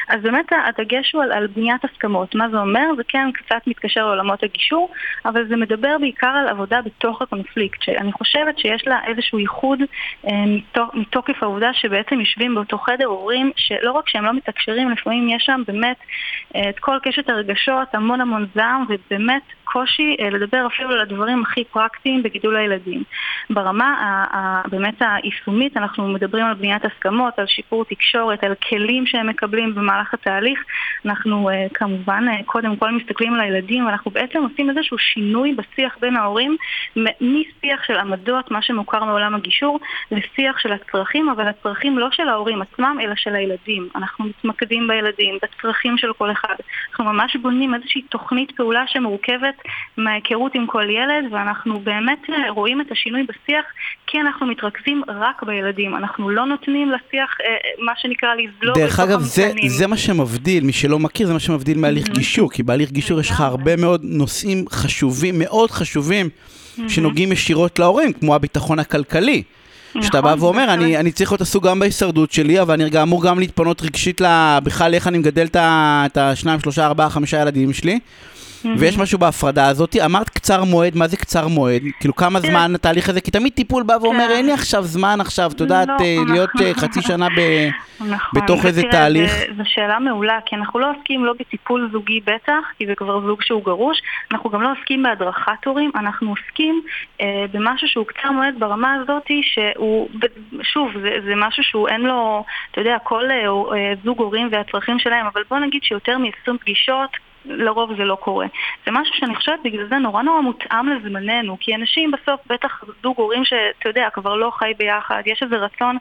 [0.08, 2.36] אז באמת הדגש הוא על, על בניית הסכמות.
[2.36, 2.86] מה זה אומר?
[2.98, 4.89] זה כן קצת מתקשר לעולמות הגישור,
[5.25, 9.79] אבל זה מדבר בעיקר על עבודה בתוך הקונפליקט, שאני חושבת שיש לה איזשהו ייחוד
[10.27, 15.29] אה, מתוק, מתוקף העובדה שבעצם יושבים באותו חדר הורים שלא רק שהם לא מתקשרים, לפעמים
[15.29, 15.98] יש שם באמת
[16.55, 21.43] אה, את כל קשת הרגשות, המון המון זעם, ובאמת קושי אה, לדבר אפילו על הדברים
[21.43, 23.03] הכי פרקטיים בגידול הילדים.
[23.50, 24.24] ברמה
[24.72, 30.13] באמת היישומית אנחנו מדברים על בניית הסכמות, על שיפור תקשורת, על כלים שהם מקבלים במהלך
[30.13, 30.63] התהליך.
[31.05, 36.15] אנחנו אה, כמובן קודם כל מסתכלים על הילדים ואנחנו בעצם עושים איזשהו שינוי בשיח בין
[36.15, 36.57] ההורים
[37.22, 39.79] משיח של עמדות, מה שמוכר מעולם הגישור,
[40.12, 43.89] לשיח של הצרכים, אבל הצרכים לא של ההורים עצמם אלא של הילדים.
[43.95, 46.55] אנחנו מתמקדים בילדים, בצרכים של כל אחד.
[46.89, 49.55] אנחנו ממש בונים איזושהי תוכנית פעולה שמורכבת
[49.97, 53.65] מההיכרות עם כל ילד, ואנחנו באמת אה, רואים את השינוי בשיח
[54.07, 55.95] כי אנחנו מתרכזים רק בילדים.
[55.95, 60.73] אנחנו לא נותנים לשיח, אה, מה שנקרא, לזלוג דרך אגב, זה, זה מה שמבדיל, מי
[60.73, 62.13] שלא מכיר, זה מה שמבדיל מהליך mm-hmm.
[62.17, 66.89] גישור, כי בהליך גישור יש לך הרבה מאוד נושאים חשובים, מאוד חשובים, mm-hmm.
[66.89, 69.43] שנוגעים ישירות להורים, כמו הביטחון הכלכלי.
[70.01, 73.23] שאתה בא נכון, ואומר, אני, אני צריך להיות עסוק גם בהישרדות שלי, אבל אני אמור
[73.23, 74.21] גם להתפנות רגשית
[74.63, 77.99] בכלל איך אני מגדל את השניים, שלושה, ארבעה, חמישה ילדים שלי.
[78.78, 79.95] ויש משהו בהפרדה הזאת.
[80.06, 81.82] אמרת קצר מועד, מה זה קצר מועד?
[81.99, 82.47] כאילו כמה כן.
[82.47, 83.21] זמן התהליך הזה?
[83.21, 84.36] כי תמיד טיפול בא ואומר, כן.
[84.36, 87.28] אין לי עכשיו זמן עכשיו, את יודעת, לא, אה, להיות אה, חצי שנה
[87.99, 88.41] נכון.
[88.41, 89.32] בתוך איזה תהליך.
[89.58, 93.41] זו שאלה מעולה, כי אנחנו לא עוסקים לא בטיפול זוגי בטח, כי זה כבר זוג
[93.41, 96.82] שהוא גרוש, אנחנו גם לא עוסקים בהדרכת הורים, אנחנו עוסקים
[97.21, 100.10] אה, במשהו שהוא קצר מועד ברמה הזאת, שהוא,
[100.62, 100.91] שוב,
[101.26, 103.23] זה משהו שהוא אין לו, אתה יודע, כל
[104.04, 107.10] זוג הורים והצרכים שלהם, אבל בוא נגיד שיותר מ-20 פגישות,
[107.45, 108.47] לרוב זה לא קורה.
[108.86, 113.17] זה משהו שאני חושבת בגלל זה נורא נורא מותאם לזמננו, כי אנשים בסוף, בטח זוג
[113.17, 115.97] הורים שאתה יודע, כבר לא חי ביחד, יש איזה רצון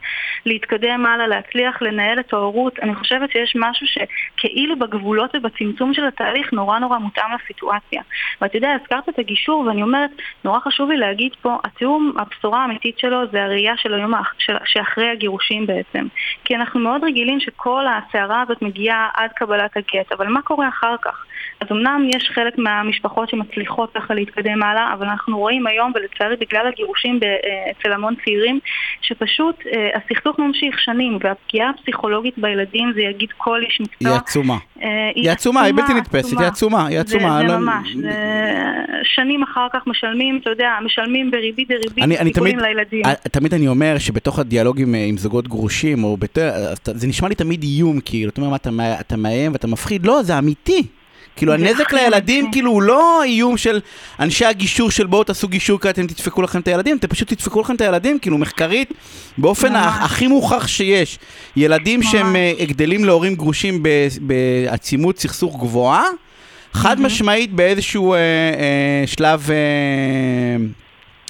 [0.46, 2.78] להתקדם הלאה, להצליח לנהל את ההורות.
[2.78, 8.02] אני חושבת שיש משהו שכאילו בגבולות ובצמצום של התהליך נורא נורא מותאם לסיטואציה.
[8.40, 10.10] ואתה יודע, הזכרת את הגישור, ואני אומרת,
[10.44, 14.12] נורא חשוב לי להגיד פה, התיאום, הבשורה האמיתית שלו זה הראייה של היום
[14.64, 16.06] שאחרי הגירושים בעצם.
[16.44, 20.94] כי אנחנו מאוד רגילים שכל הסערה הזאת מגיעה עד קבלת הגט, אבל מה קורה אחר
[21.02, 21.24] כך?
[21.62, 26.66] אז אמנם יש חלק מהמשפחות שמצליחות ככה להתקדם הלאה, אבל אנחנו רואים היום, ולצערי בגלל
[26.66, 28.60] הגירושים אה, אצל המון צעירים,
[29.02, 34.10] שפשוט אה, הסכסוך ממשיך שנים, והפגיעה הפסיכולוגית בילדים, זה יגיד כל איש מקצוע.
[34.10, 34.56] היא עצומה.
[34.82, 37.38] אה, היא עצומה, היא בלתי נתפסת, היא עצומה, היא עצומה.
[37.40, 37.88] זה, לא- ממש,
[39.04, 43.02] שנים אחר כך משלמים, אתה יודע, משלמים בריבית דריבית טיפולים לילדים.
[43.30, 45.98] תמיד אני אומר שבתוך הדיאלוגים עם זוגות גרושים,
[46.84, 50.06] זה נשמע לי תמיד איום, כאילו, אתה אומר, מה, אתה מאיים ואתה מפחיד?
[50.06, 50.86] לא, זה אמיתי.
[51.36, 53.80] כאילו הנזק לילדים כאילו הוא לא איום של
[54.20, 57.60] אנשי הגישור של בואו תעשו גישור כי אתם תדפקו לכם את הילדים, אתם פשוט תדפקו
[57.60, 58.92] לכם את הילדים, כאילו מחקרית,
[59.38, 61.18] באופן הכי מוכח שיש.
[61.56, 63.82] ילדים שהם אה, גדלים להורים גרושים
[64.20, 66.04] בעצימות סכסוך גבוהה,
[66.72, 69.50] חד משמעית באיזשהו אה, אה, שלב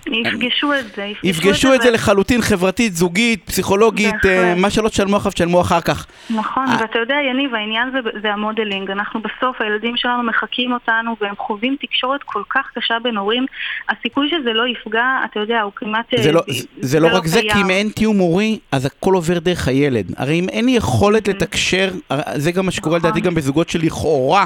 [0.06, 1.12] יפגשו את זה.
[1.22, 6.06] יפגשו את זה לחלוטין, חברתית, זוגית, פסיכולוגית, אה, מה שלא תשלמו עכשיו, תשלמו אחר כך.
[6.30, 7.88] נכון, אה, ואתה יודע, יניב, העניין
[8.22, 8.90] זה המודלינג.
[8.90, 13.46] אנחנו בסוף, הילדים שלנו מחקים אותנו, והם חווים תקשורת כל כך קשה בין הורים.
[13.88, 16.06] הסיכוי שזה לא יפגע, אתה יודע, הוא כמעט...
[16.22, 19.38] זה לא, אה, לא, לא רק זה, כי אם אין תיאום הורי, אז הכל עובר
[19.38, 20.12] דרך הילד.
[20.16, 21.90] הרי אם אין יכולת לתקשר,
[22.34, 23.30] זה גם מה שקורה לדעתי נכון.
[23.30, 24.44] גם בזוגות שלכאורה,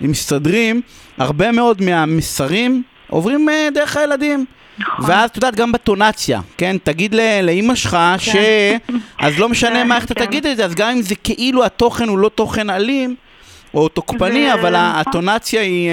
[0.00, 0.80] הם מסתדרים,
[1.18, 2.82] הרבה מאוד מהמסרים...
[3.10, 4.44] עוברים דרך הילדים.
[4.78, 5.04] נכון.
[5.10, 6.76] ואז את יודעת, גם בטונציה, כן?
[6.84, 8.36] תגיד לאימא שלך ש...
[9.18, 10.26] אז לא משנה כן, מה, איך אתה כן.
[10.26, 13.14] תגיד את זה, אז גם אם זה כאילו התוכן הוא לא תוכן אלים,
[13.76, 15.00] או תוקפני, זה- אבל נכון.
[15.00, 15.92] הטונציה היא אה,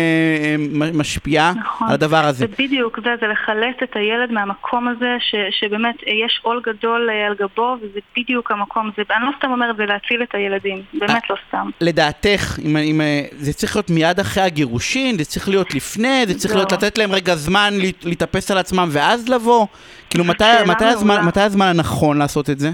[0.86, 1.88] אה, משפיעה נכון.
[1.88, 2.46] על הדבר הזה.
[2.46, 7.10] זה בדיוק זה, זה לחלץ את הילד מהמקום הזה, ש, שבאמת אה, יש עול גדול
[7.28, 11.24] על גבו, וזה בדיוק המקום, זה, אני לא סתם אומרת, זה להציל את הילדים, באמת
[11.30, 11.70] לא סתם.
[11.82, 16.54] לדעתך, אם, אם, זה צריך להיות מיד אחרי הגירושין, זה צריך להיות לפני, זה צריך
[16.54, 16.60] לא.
[16.60, 19.66] להיות לתת להם רגע זמן להת- להתאפס על עצמם ואז לבוא?
[20.10, 21.22] כאילו, מתי, הזמן, מעולה.
[21.28, 22.70] מתי הזמן הנכון לעשות את זה?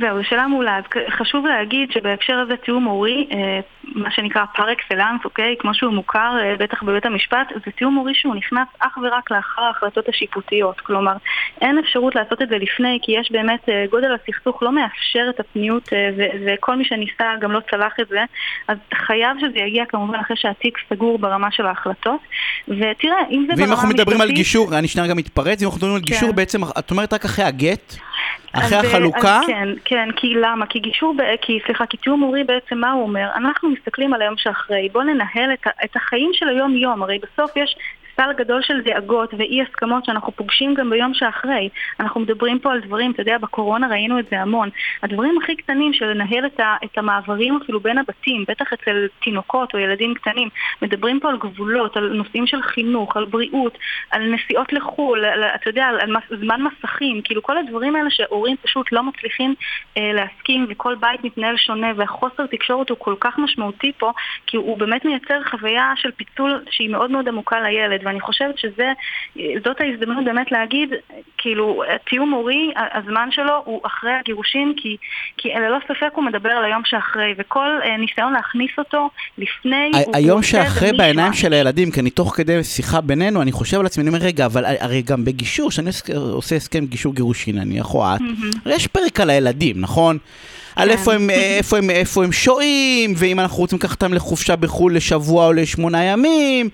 [0.00, 0.78] זהו, זו שאלה מעולה.
[0.78, 0.84] אז
[1.18, 3.26] חשוב להגיד שבהקשר הזה תיאום הורי,
[3.84, 5.56] מה שנקרא פר אקסלנס, אוקיי?
[5.58, 9.62] כמו שהוא מוכר, אה, בטח בבית המשפט, זה תיאום הורי שהוא נכנס אך ורק לאחר
[9.62, 10.80] ההחלטות השיפוטיות.
[10.80, 11.12] כלומר,
[11.60, 15.40] אין אפשרות לעשות את זה לפני, כי יש באמת, אה, גודל הסכסוך לא מאפשר את
[15.40, 18.20] הפניות, אה, ו- וכל מי שניסה גם לא צלח את זה.
[18.68, 22.20] אז חייב שזה יגיע כמובן אחרי שהתיק סגור ברמה של ההחלטות.
[22.68, 25.66] ותראה, אם זה ברמה ואם אנחנו מדברים על המשפטית- גישור, אני שנייה גם מתפרץ, אם
[25.66, 26.06] אנחנו מדברים על כן.
[26.06, 27.94] גישור, בעצם את אומרת רק אחרי הגט?
[28.52, 29.40] אחרי החלוקה?
[29.46, 30.66] כן, כן, כי למה?
[30.66, 33.28] כי גישור, כי סליחה, כי תיאום הורי בעצם מה הוא אומר?
[33.36, 37.76] אנחנו מסתכלים על היום שאחרי, בואו ננהל את, את החיים של היום-יום, הרי בסוף יש
[38.16, 41.68] סל גדול של דאגות ואי הסכמות שאנחנו פוגשים גם ביום שאחרי.
[42.00, 44.68] אנחנו מדברים פה על דברים, אתה יודע, בקורונה ראינו את זה המון.
[45.02, 49.74] הדברים הכי קטנים של לנהל את, ה, את המעברים אפילו בין הבתים, בטח אצל תינוקות
[49.74, 50.48] או ילדים קטנים,
[50.82, 53.78] מדברים פה על גבולות, על נושאים של חינוך, על בריאות,
[54.10, 58.10] על נסיעות לחו"ל, על, אתה יודע, על, על מס, זמן מסכים, כאילו כל הדברים האלה
[58.10, 59.54] שהורים פשוט לא מצליחים
[59.96, 64.12] אה, להסכים וכל בית מתנהל שונה והחוסר תקשורת הוא כל כך משמעותי פה
[64.46, 69.80] כי הוא באמת מייצר חוויה של פיצול שהיא מאוד מאוד עמוקה לילד ואני חושבת שזאת
[69.80, 70.88] ההזדמנות באמת להגיד
[71.38, 74.96] כאילו תיאום הורי, ה- הזמן שלו הוא אחרי הגירושין כי,
[75.36, 80.42] כי ללא ספק הוא מדבר על היום שאחרי וכל אה, ניסיון להכניס אותו לפני היום
[80.42, 80.92] שאחרי.
[80.98, 84.26] בעיניים של הילדים, כי אני תוך כדי שיחה בינינו, אני חושב על עצמי, אני אומר,
[84.26, 88.20] רגע, אבל הרי גם בגישור, כשאני עוש- עושה הסכם גישור גירושין, נניח, או את,
[88.66, 90.18] יש פרק על הילדים, נכון?
[90.76, 90.92] על כן.
[90.92, 95.46] איפה הם, איפה, הם, איפה הם שוהים, ואם אנחנו רוצים לקחת אותם לחופשה בחו"ל לשבוע
[95.46, 96.68] או לשמונה ימים,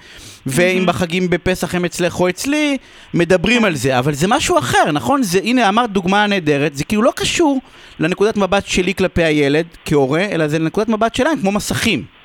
[0.46, 2.76] ואם בחגים בפסח הם אצלך או אצלי,
[3.14, 5.22] מדברים על זה, אבל זה משהו אחר, נכון?
[5.22, 7.60] זה, הנה, אמרת דוגמה נהדרת, זה כאילו לא קשור
[8.00, 12.17] לנקודת מבט שלי כלפי הילד כהורה, אלא זה לנקודת מבט שלהם, כמו מסכים.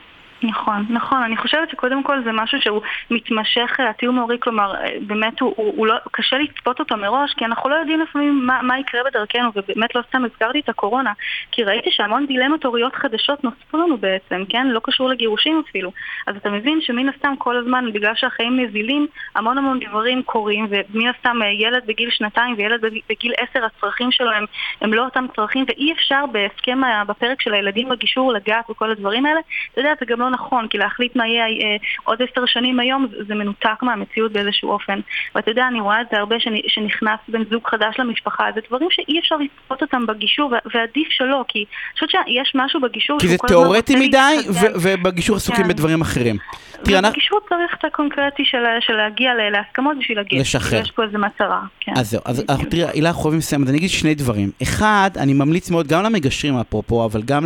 [0.43, 1.23] נכון, נכון.
[1.23, 5.53] אני חושבת שקודם כל זה משהו שהוא מתמשך, אה, התיאום ההורי, כלומר, אה, באמת הוא,
[5.57, 9.01] הוא, הוא לא, קשה לצפות אותו מראש, כי אנחנו לא יודעים לפעמים מה, מה יקרה
[9.03, 11.13] בדרכנו, ובאמת לא סתם הזכרתי את הקורונה,
[11.51, 14.67] כי ראיתי שהמון דילמות הוריות חדשות נוספו לנו בעצם, כן?
[14.67, 15.91] לא קשור לגירושים אפילו.
[16.27, 21.07] אז אתה מבין שמן הסתם כל הזמן, בגלל שהחיים נזילים, המון המון דברים קורים, ומן
[21.07, 24.45] הסתם אה, ילד בגיל שנתיים וילד בג- בגיל עשר, הצרכים שלו הם,
[24.81, 29.39] הם לא אותם צרכים, ואי אפשר בהסכם, בפרק של הילדים בגישור לגעת בכל הדברים האלה.
[29.71, 33.07] אתה יודע, זה גם לא נכון, כי להחליט מה יהיה אה, עוד עשר שנים היום,
[33.27, 34.99] זה, מנותק מהמציאות באיזשהו אופן.
[35.35, 38.89] ואתה יודע, אני רואה את זה הרבה שנ, שנכנס בן זוג חדש למשפחה, זה דברים
[38.91, 43.27] שאי אפשר לצפות אותם בגישור, ו- ועדיף שלא, כי אני חושבת שיש משהו בגישור כי
[43.27, 44.35] זה תיאורטי מדי,
[44.81, 45.69] ובגישור עסוקים כן.
[45.69, 46.37] בדברים אחרים.
[46.83, 50.41] תראה, אנחנו- ובגישור צריך את הקונקרטי של, של להגיע להסכמות בשביל להגיע.
[50.41, 50.81] לשחרר.
[50.81, 51.61] יש פה איזה מטרה.
[51.79, 51.91] כן.
[51.97, 52.43] אז זהו, אז.
[52.49, 54.51] אנחנו, תראה, הילה, חייבים לסיים, אז אני אגיד שני דברים.
[54.63, 57.43] אחד, אני ממליץ מאוד גם למגשרים אפרופו, אבל גם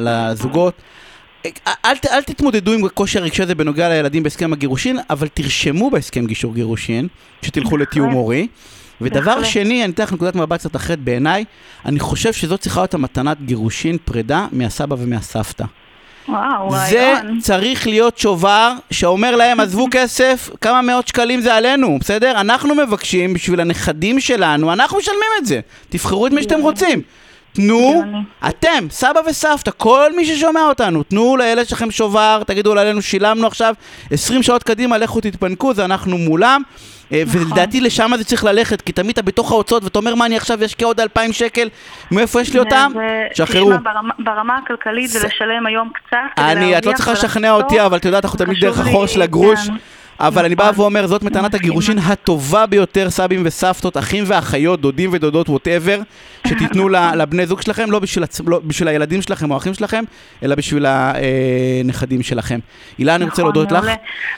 [0.00, 0.74] לזוגות.
[1.46, 6.54] אל, אל תתמודדו עם הקושי הרגשי הזה בנוגע לילדים בהסכם הגירושין, אבל תרשמו בהסכם גישור
[6.54, 7.08] גירושין,
[7.42, 8.46] שתלכו לתיאום הורי.
[9.00, 9.42] ודבר.
[9.42, 11.44] שני, אני אתן לך נקודת מבט קצת אחרת בעיניי,
[11.86, 15.64] אני חושב שזאת צריכה להיות המתנת גירושין פרידה מהסבא ומהסבתא.
[16.28, 17.40] וואו, זה רעיון.
[17.40, 22.40] צריך להיות שובר שאומר להם, עזבו כסף, כמה מאות שקלים זה עלינו, בסדר?
[22.40, 25.60] אנחנו מבקשים בשביל הנכדים שלנו, אנחנו משלמים את זה.
[25.88, 27.02] תבחרו את מי שאתם רוצים.
[27.62, 28.02] תנו.
[28.48, 33.74] אתם, סבא וסבתא, כל מי ששומע אותנו, תנו לילד שלכם שובר, תגידו עלינו, שילמנו עכשיו
[34.10, 36.62] 20 שעות קדימה, לכו תתפנקו, זה אנחנו מולם.
[37.12, 37.42] אה, נכון.
[37.42, 40.64] ולדעתי לשם זה צריך ללכת, כי תמיד אתה בתוך ההוצאות ואתה אומר, מה אני עכשיו
[40.64, 41.68] אשקיע עוד 2,000 שקל,
[42.10, 42.92] מאיפה יש לי אותם?
[42.94, 43.70] זה- שחררו.
[43.70, 46.16] תשמע, ברמה, ברמה הכלכלית זה לשלם היום קצת.
[46.38, 47.12] אני, את לא צריכה.
[47.12, 49.68] לשכנע אותי, אבל את יודעת, אנחנו תמיד דרך החור של הגרוש.
[50.18, 50.24] כן.
[50.24, 50.80] אבל אני בא נכון.
[50.80, 51.54] ואומר, זאת מתנת.
[51.54, 56.00] הגירושין הטובה ביותר, סבים וסבתות, אחים ואחיות, דודים ודודות, ווטאבר,
[56.46, 60.04] שתיתנו לבני זוג שלכם, לא בשביל, לא בשביל הילדים שלכם או האחים שלכם,
[60.42, 62.58] אלא בשביל הנכדים שלכם.
[62.98, 63.84] הילה, אני רוצה נכון, להודות לך.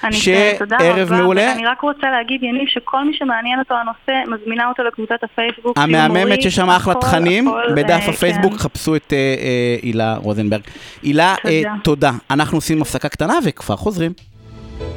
[0.04, 1.48] אני כן, שערב מעולה.
[1.54, 5.78] ואני רק רוצה להגיד, יניב, שכל מי שמעניין אותו הנושא, מזמינה אותו לקבוצת הפייסבוק.
[5.78, 8.58] המהממת שיש שם אחלה תכנים, הכל, בדף אה, הפייסבוק, כן.
[8.58, 10.62] חפשו את אה, אה, הילה רוזנברג.
[11.02, 11.62] הילה, אה.
[11.82, 12.12] תודה.
[12.30, 14.12] אנחנו עושים הפסקה קטנה וכבר חוזרים.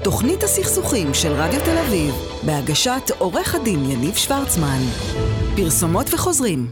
[0.03, 4.79] תוכנית הסכסוכים של רדיו תל אביב, בהגשת עורך הדין יניב שוורצמן.
[5.55, 6.67] פרסומות וחוזרים.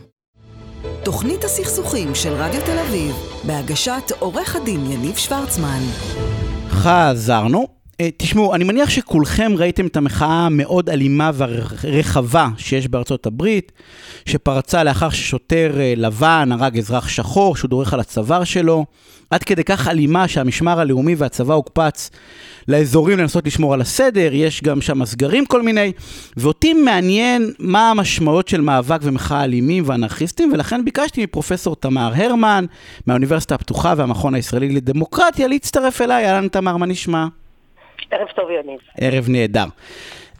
[1.04, 5.82] תוכנית הסכסוכים של רדיו תל אביב, בהגשת עורך הדין יניב שוורצמן.
[6.70, 7.81] חזרנו.
[8.02, 13.72] אה, תשמעו, אני מניח שכולכם ראיתם את המחאה המאוד אלימה והרחבה שיש בארצות הברית,
[14.26, 18.86] שפרצה לאחר ששוטר אה, לבן הרג אזרח שחור, שהוא דורך על הצוואר שלו,
[19.30, 22.10] עד כדי כך אלימה שהמשמר הלאומי והצבא הוקפץ
[22.68, 25.92] לאזורים לנסות לשמור על הסדר, יש גם שם סגרים כל מיני,
[26.38, 32.66] ואותי מעניין מה המשמעות של מאבק ומחאה אלימים ואנרכיסטים, ולכן ביקשתי מפרופסור תמר הרמן,
[33.08, 36.26] מהאוניברסיטה הפתוחה והמכון הישראלי לדמוקרטיה, להצטרף אליי.
[36.26, 37.28] אהלן תמר, מה נשמע?
[38.12, 38.80] ערב טוב, יניב.
[39.02, 39.66] ערב נהדר.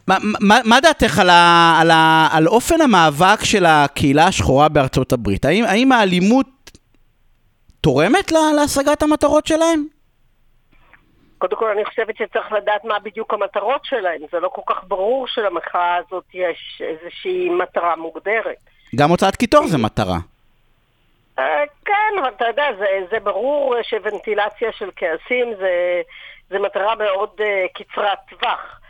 [0.08, 5.12] מה, מה, מה דעתך על, ה, על, ה, על אופן המאבק של הקהילה השחורה בארצות
[5.12, 5.44] הברית?
[5.44, 6.46] האם, האם האלימות
[7.80, 9.84] תורמת לה, להשגת המטרות שלהם?
[11.38, 14.20] קודם כל אני חושבת שצריך לדעת מה בדיוק המטרות שלהם.
[14.32, 18.56] זה לא כל כך ברור שלמחאה הזאת יש איזושהי מטרה מוגדרת.
[18.96, 20.18] גם הוצאת קיטור זה מטרה.
[21.38, 26.02] אה, כן, אבל אתה יודע, זה, זה ברור שוונטילציה של כעסים זה,
[26.52, 28.80] זה מטרה מאוד uh, קצרת טווח.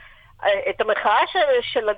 [0.43, 1.89] Uh, את המחאה של, של,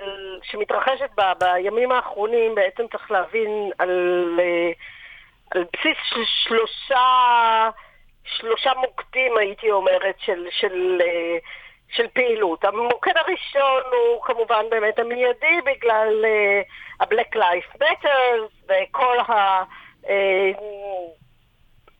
[0.42, 7.70] שמתרחשת ב, בימים האחרונים בעצם צריך להבין על, uh, על בסיס של שלושה,
[8.24, 11.00] שלושה מוקדים, הייתי אומרת, של, של,
[11.88, 12.64] של פעילות.
[12.64, 16.24] המוקד הראשון הוא כמובן באמת המיידי בגלל
[17.00, 19.62] ה-Black Life Matter וכל ה...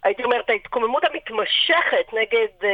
[0.05, 2.67] הייתי אומרת, ההתקוממות המתמשכת נגד uh,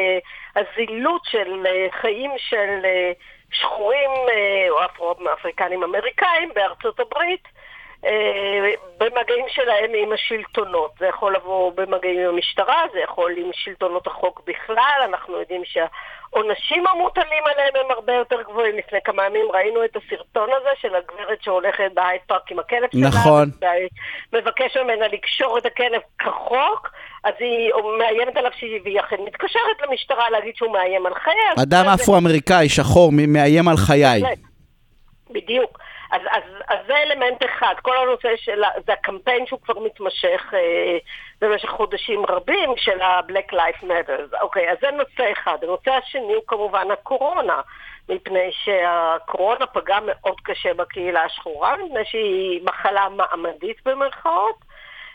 [0.56, 7.48] הזילות של uh, חיים של uh, שחורים uh, או אפרו-אפריקנים אמריקאים בארצות הברית,
[8.04, 8.08] uh,
[8.98, 10.92] במגעים שלהם עם השלטונות.
[10.98, 16.86] זה יכול לבוא במגעים עם המשטרה, זה יכול עם שלטונות החוק בכלל, אנחנו יודעים שהעונשים
[16.86, 18.78] המוטלים עליהם הם הרבה יותר גבוהים.
[18.78, 23.08] לפני כמה ימים ראינו את הסרטון הזה של הגברת שהולכת בהייד פארק עם הכלב שלה.
[23.08, 23.48] נכון.
[24.32, 26.88] מבקש ממנה לקשור את הכלב כחוק.
[27.24, 31.62] אז היא מאיימת עליו שהיא אכן מתקשרת למשטרה להגיד שהוא מאיים על חייה.
[31.62, 34.22] אדם אפרו-אמריקאי, שחור, מאיים על חיי.
[35.30, 35.78] בדיוק.
[36.10, 40.98] אז, אז, אז זה אלמנט אחד, כל הנושא של, זה הקמפיין שהוא כבר מתמשך אה,
[41.40, 44.40] במשך חודשים רבים של ה-Black Life Matters.
[44.40, 45.56] אוקיי, אז זה נושא אחד.
[45.62, 47.60] הנושא השני הוא כמובן הקורונה,
[48.08, 54.69] מפני שהקורונה פגעה מאוד קשה בקהילה השחורה, מפני שהיא מחלה מעמדית במרכאות.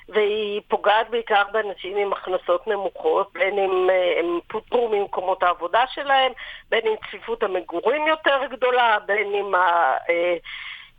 [0.09, 6.31] והיא פוגעת בעיקר באנשים עם הכנסות נמוכות, בין אם אה, הם פוטרו ממקומות העבודה שלהם,
[6.69, 9.51] בין אם צפיפות המגורים יותר גדולה, בין אם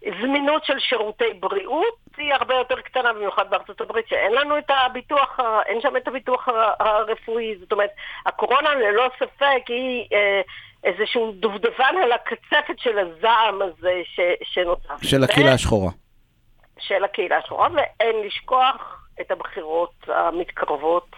[0.07, 5.41] הזמינות של שירותי בריאות היא הרבה יותר קטנה, במיוחד בארצות הברית, שאין לנו את הביטוח,
[5.67, 7.57] אין שם את הביטוח הרפואי.
[7.61, 7.91] זאת אומרת,
[8.27, 10.07] הקורונה ללא ספק היא...
[10.13, 10.41] אה,
[10.85, 14.03] איזשהו דובדבן על הקצפת של הזעם הזה
[14.43, 14.95] שנוצר.
[15.03, 15.91] של הקהילה השחורה.
[16.79, 21.17] של הקהילה השחורה, ואין לשכוח את הבחירות המתקרבות.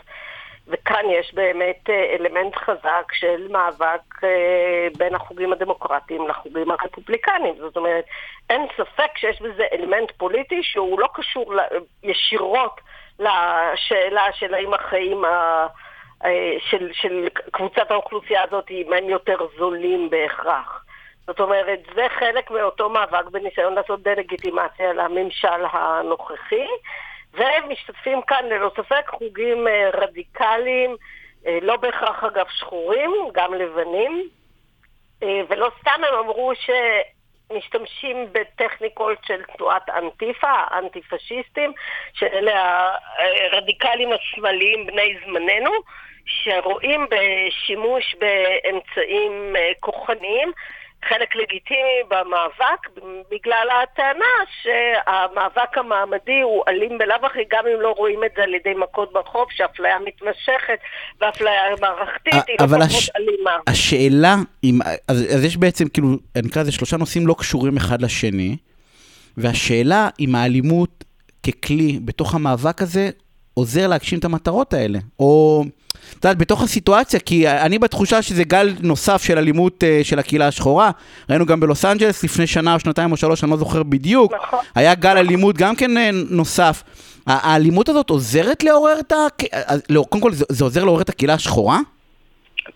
[0.69, 7.55] וכאן יש באמת אה, אלמנט חזק של מאבק אה, בין החוגים הדמוקרטיים לחוגים הרפובליקניים.
[7.59, 8.05] זאת אומרת,
[8.51, 11.55] אין ספק שיש בזה אלמנט פוליטי שהוא לא קשור
[12.03, 12.81] ישירות
[13.19, 15.67] לשאלה של האם החיים ה...
[16.25, 20.85] אה, של, של קבוצת האוכלוסייה הזאת, אם הם יותר זולים בהכרח.
[21.29, 26.67] זאת אומרת, זה חלק מאותו מאבק בניסיון לעשות דה-לגיטימציה לממשל הנוכחי,
[27.35, 30.97] ומשתתפים כאן ללא ספק חוגים אה, רדיקליים,
[31.47, 34.29] אה, לא בהכרח אגב שחורים, גם לבנים,
[35.23, 41.73] אה, ולא סתם הם אמרו שמשתמשים בטכניקות של תנועת אנטיפה, האנטי-פשיסטים,
[42.13, 45.71] שאלה הרדיקלים השמאליים בני זמננו,
[46.27, 50.53] שרואים בשימוש באמצעים כוחניים
[51.05, 58.25] חלק לגיטימי במאבק, בגלל הטענה שהמאבק המעמדי הוא אלים בלאו הכי, גם אם לא רואים
[58.25, 60.79] את זה על ידי מכות ברחוב, שאפליה מתמשכת
[61.21, 63.11] ואפליה מערכתית היא לא פחות הש...
[63.17, 63.57] אלימה.
[63.67, 64.35] השאלה,
[64.65, 68.57] אם, אז, אז יש בעצם, כאילו, אני אקרא לזה שלושה נושאים לא קשורים אחד לשני,
[69.37, 71.05] והשאלה אם האלימות
[71.47, 73.11] ככלי בתוך המאבק הזה
[73.59, 75.65] עוזר להגשים את המטרות האלה, או...
[76.19, 80.47] את יודעת, בתוך הסיטואציה, כי אני בתחושה שזה גל נוסף של אלימות uh, של הקהילה
[80.47, 80.91] השחורה.
[81.31, 84.33] ראינו גם בלוס אנג'לס לפני שנה או שנתיים או שלוש, אני לא זוכר בדיוק.
[84.35, 84.59] נכון.
[84.75, 86.83] היה גל אלימות גם כן uh, נוסף.
[87.27, 89.17] האלימות הזאת עוזרת לעורר את ה...
[89.91, 91.79] לא, קודם כל, זה, זה עוזר לעורר את הקהילה השחורה?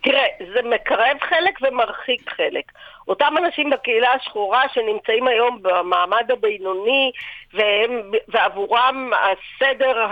[0.03, 2.65] תראה, זה מקרב חלק ומרחיק חלק.
[3.09, 7.11] אותם אנשים בקהילה השחורה שנמצאים היום במעמד הבינוני,
[7.55, 7.91] והם,
[8.29, 10.07] ועבורם הסדר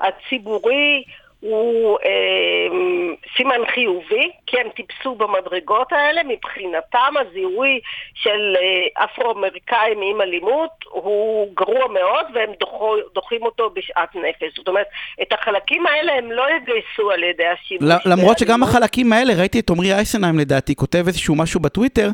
[0.00, 1.04] הציבורי
[1.40, 2.78] הוא אה,
[3.36, 7.80] סימן חיובי, כי הם טיפסו במדרגות האלה, מבחינתם הזיהוי
[8.14, 14.56] של אה, אפרו-אמריקאים עם אלימות הוא גרוע מאוד והם דוחו, דוחים אותו בשאט נפש.
[14.56, 14.86] זאת אומרת,
[15.22, 18.06] את החלקים האלה הם לא יגייסו על ידי השימוש.
[18.06, 22.10] למרות שגם החלקים האלה, ראיתי את עמרי אייסנהיים לדעתי, כותב איזשהו משהו בטוויטר,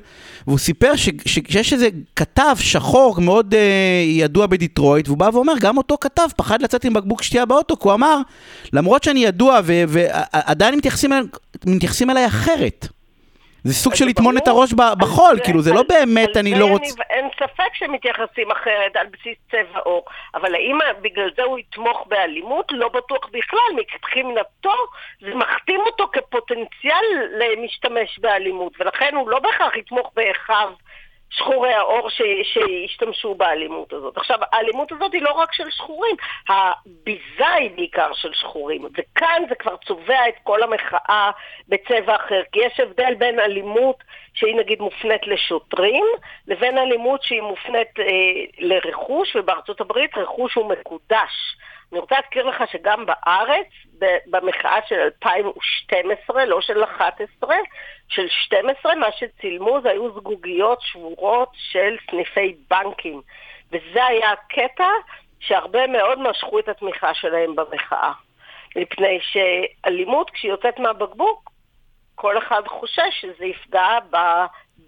[0.46, 5.54] והוא סיפר ש, ש, שיש איזה כתב שחור מאוד אה, ידוע בדיטרויט, והוא בא ואומר,
[5.60, 8.18] גם אותו כתב פחד לצאת עם בקבוק שתייה באוטו, כי הוא אמר,
[8.72, 11.10] למרות שאני ידוע ועדיין מתייחסים,
[11.66, 12.86] מתייחסים אליי אחרת.
[13.64, 17.02] זה סוג של לטמון את הראש בחול, כאילו זה לא באמת, אני לא רוצה...
[17.10, 22.66] אין ספק שמתייחסים אחרת על בסיס צבע עור, אבל האם בגלל זה הוא יתמוך באלימות?
[22.70, 24.74] לא בטוח בכלל, מבחינתו
[25.20, 27.04] זה מכתים אותו כפוטנציאל
[27.38, 30.70] למשתמש באלימות, ולכן הוא לא בהכרח יתמוך באחיו
[31.36, 32.08] שחורי העור
[32.42, 34.16] שהשתמשו באלימות הזאת.
[34.16, 36.16] עכשיו, האלימות הזאת היא לא רק של שחורים,
[36.48, 41.30] הביזה היא בעיקר של שחורים, וכאן זה כבר צובע את כל המחאה
[41.68, 43.96] בצבע אחר, כי יש הבדל בין אלימות
[44.34, 46.04] שהיא נגיד מופנית לשוטרים,
[46.48, 48.04] לבין אלימות שהיא מופנית אה,
[48.58, 51.56] לרכוש, ובארצות הברית רכוש הוא מקודש.
[51.92, 53.66] אני רוצה להזכיר לך שגם בארץ,
[54.26, 57.56] במחאה של 2012, לא של 11,
[58.08, 63.22] של 12, מה שצילמו זה היו זגוגיות שבורות של סניפי בנקים.
[63.72, 64.88] וזה היה הקטע
[65.40, 68.12] שהרבה מאוד משכו את התמיכה שלהם במחאה.
[68.76, 71.50] מפני שאלימות, כשהיא יוצאת מהבקבוק,
[72.14, 74.16] כל אחד חושש שזה יפגע ב...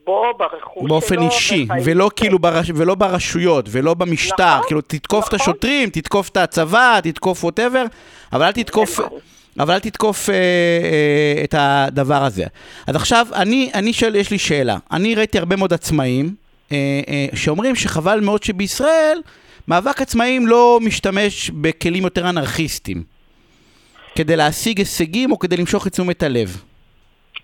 [0.06, 0.88] בו, ברכוש שלו.
[0.88, 2.70] באופן אישי, ולא כאילו ברש...
[2.74, 4.56] ולא ברשויות, ולא במשטר.
[4.56, 5.36] נכון, כאילו, תתקוף נכון.
[5.36, 7.84] את השוטרים, תתקוף את הצבא, תתקוף ווטאבר,
[8.32, 9.00] אבל אל תתקוף...
[9.58, 12.44] אבל אל תתקוף אה, אה, את הדבר הזה.
[12.86, 14.76] אז עכשיו, אני, אני שואל, יש לי שאלה.
[14.92, 16.34] אני ראיתי הרבה מאוד עצמאים
[16.72, 19.20] אה, אה, שאומרים שחבל מאוד שבישראל
[19.68, 23.02] מאבק עצמאים לא משתמש בכלים יותר אנרכיסטיים
[24.14, 26.62] כדי להשיג הישגים או כדי למשוך את תשומת הלב.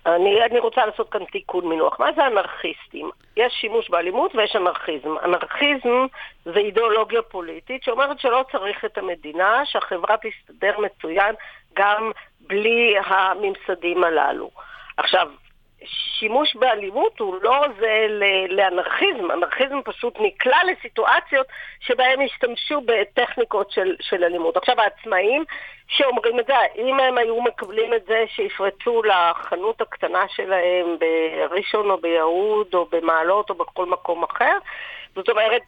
[0.05, 1.99] אני, אני רוצה לעשות כאן תיקון מינוח.
[1.99, 3.09] מה זה אנרכיסטים?
[3.37, 5.17] יש שימוש באלימות ויש אנרכיזם.
[5.23, 6.05] אנרכיזם
[6.45, 11.35] זה אידיאולוגיה פוליטית שאומרת שלא צריך את המדינה, שהחברה תסתדר מצוין
[11.75, 14.49] גם בלי הממסדים הללו.
[14.97, 15.27] עכשיו,
[15.85, 18.07] שימוש באלימות הוא לא זה
[18.49, 21.47] לאנרכיזם, אנרכיזם פשוט נקלע לסיטואציות
[21.79, 24.57] שבהם השתמשו בטכניקות של, של אלימות.
[24.57, 25.43] עכשיו העצמאים
[25.87, 31.97] שאומרים את זה, אם הם היו מקבלים את זה שיפרצו לחנות הקטנה שלהם בראשון או
[31.97, 34.57] ביהוד או במעלות או בכל מקום אחר,
[35.15, 35.61] זאת אומרת,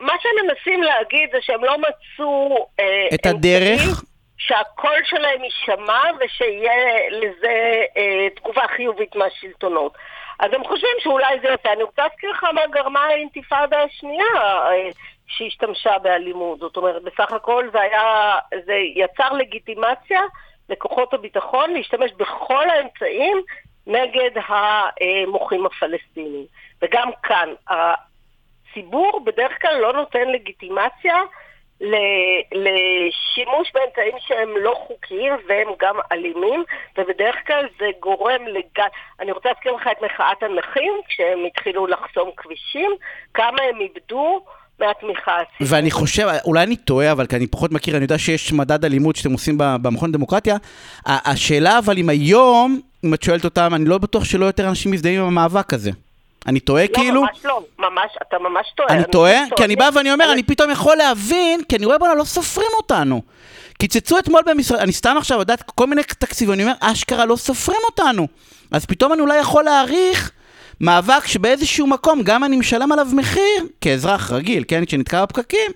[0.00, 2.66] מה שהם מנסים להגיד זה שהם לא מצאו...
[2.80, 4.04] אה, את הדרך?
[4.38, 9.92] שהקול שלהם יישמע ושיהיה לזה אה, תגובה חיובית מהשלטונות.
[10.40, 11.72] אז הם חושבים שאולי זה יפה.
[11.72, 14.90] אני רוצה להזכיר לך מה גרמה האינתיפאדה השנייה אה,
[15.26, 16.58] שהשתמשה באלימות.
[16.58, 20.20] זאת אומרת, בסך הכל זה היה, זה יצר לגיטימציה
[20.68, 23.42] לכוחות הביטחון להשתמש בכל האמצעים
[23.86, 26.44] נגד המוחים הפלסטינים.
[26.82, 31.16] וגם כאן, הציבור בדרך כלל לא נותן לגיטימציה
[32.52, 36.64] לשימוש באמצעים שהם לא חוקיים והם גם אלימים,
[36.98, 38.88] ובדרך כלל זה גורם לגל...
[39.20, 42.90] אני רוצה להזכיר לך את מחאת הנכים, כשהם התחילו לחסום כבישים,
[43.34, 44.40] כמה הם איבדו
[44.80, 45.72] מהתמיכה הציבורית.
[45.72, 49.16] ואני חושב, אולי אני טועה, אבל כי אני פחות מכיר, אני יודע שיש מדד אלימות
[49.16, 50.56] שאתם עושים במכון דמוקרטיה.
[51.06, 55.20] השאלה אבל אם היום, אם את שואלת אותם, אני לא בטוח שלא יותר אנשים מזדהים
[55.20, 55.90] עם המאבק הזה.
[56.46, 57.14] אני טועה לא, כאילו?
[57.14, 58.88] לא, ממש לא, ממש, אתה ממש טועה.
[58.88, 59.36] אני טועה?
[59.56, 62.70] כי אני בא ואני אומר, אני פתאום יכול להבין, כי אני רואה בואנה, לא סופרים
[62.76, 63.22] אותנו.
[63.78, 67.80] קיצצו אתמול במשרד, אני סתם עכשיו יודעת כל מיני תקציבים, אני אומר, אשכרה לא סופרים
[67.86, 68.28] אותנו.
[68.70, 70.30] אז פתאום אני אולי יכול להעריך
[70.80, 75.70] מאבק שבאיזשהו מקום, גם אני משלם עליו מחיר, כאזרח רגיל, כן, שנתקע בפקקים,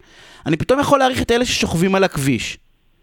[0.46, 2.58] אני פתאום יכול להעריך את אלה ששוכבים על הכביש.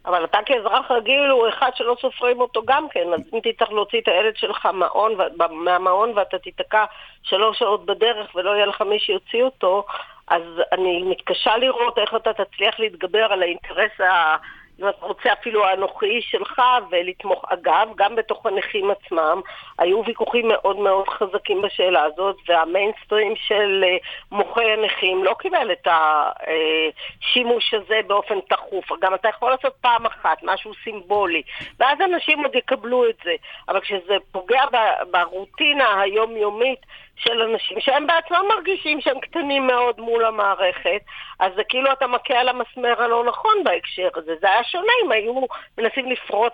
[0.05, 4.01] אבל אתה כאזרח רגיל הוא אחד שלא סופרים אותו גם כן, אז אם תצטרך להוציא
[4.01, 5.11] את הילד שלך מעון,
[5.51, 6.85] מהמעון ואתה תיתקע
[7.23, 9.85] שלוש שעות בדרך ולא יהיה לך מי שיוציא אותו,
[10.27, 14.35] אז אני מתקשה לראות איך אתה תצליח להתגבר על האינטרס ה...
[14.79, 16.61] אם אתה רוצה אפילו האנוכי שלך
[16.91, 17.45] ולתמוך.
[17.49, 19.41] אגב, גם בתוך הנכים עצמם
[19.79, 23.97] היו ויכוחים מאוד מאוד חזקים בשאלה הזאת, והמיינסטרים של אה,
[24.31, 28.85] מוחי הנכים לא קיבל את השימוש הזה באופן תכוף.
[29.01, 31.41] גם אתה יכול לעשות פעם אחת, משהו סימבולי,
[31.79, 33.35] ואז אנשים עוד יקבלו את זה.
[33.69, 34.63] אבל כשזה פוגע
[35.11, 36.79] ברוטינה היומיומית
[37.15, 41.01] של אנשים שהם בעצמם מרגישים שהם קטנים מאוד מול המערכת,
[41.39, 44.31] אז זה כאילו אתה מכה על המסמר הלא נכון בהקשר הזה.
[44.41, 45.33] זה היה שונה אם היו
[45.77, 46.53] מנסים לפרוץ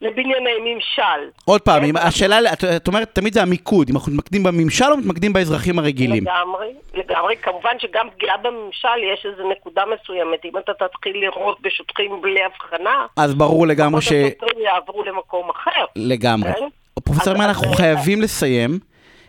[0.00, 1.30] לבנייני ממשל.
[1.44, 4.96] עוד פעם, אם השאלה, את, את אומרת תמיד זה המיקוד, אם אנחנו מתמקדים בממשל או
[4.96, 6.24] מתמקדים באזרחים הרגילים?
[6.24, 7.36] לגמרי, לגמרי.
[7.36, 10.44] כמובן שגם פגיעה בממשל יש איזו נקודה מסוימת.
[10.44, 14.12] אם אתה תתחיל לראות בשוטרים בלי הבחנה, אז ברור לגמרי ש...
[14.12, 15.84] השוטרים יעברו למקום אחר.
[15.96, 16.52] לגמרי.
[16.52, 16.68] כן?
[17.04, 18.78] פרופסור אנחנו חייבים לסיים.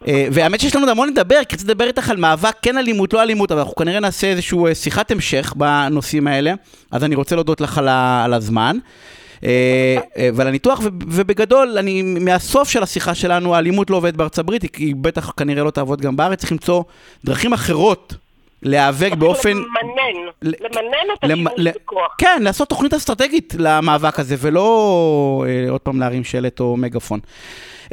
[0.08, 3.22] אה, והאמת שיש לנו המון לדבר, כי רציתי לדבר איתך על מאבק כן אלימות, לא
[3.22, 6.54] אלימות, אבל אנחנו כנראה נעשה איזושהי אה, שיחת המשך בנושאים האלה,
[6.92, 7.78] אז אני רוצה להודות לך
[8.24, 8.78] על הזמן.
[9.44, 9.98] אה,
[10.34, 15.32] ועל הניתוח, ובגדול, אני, מהסוף של השיחה שלנו, האלימות לא עובדת בארצות הברית, היא בטח
[15.38, 16.84] כנראה לא תעבוד גם בארץ, צריך למצוא
[17.26, 18.14] דרכים אחרות
[18.64, 19.50] להיאבק באופן...
[19.58, 22.16] למנן, למנן את השימוש בכוח.
[22.18, 27.20] כן, לעשות תוכנית אסטרטגית למאבק הזה, ולא עוד פעם להרים שלט או מגפון.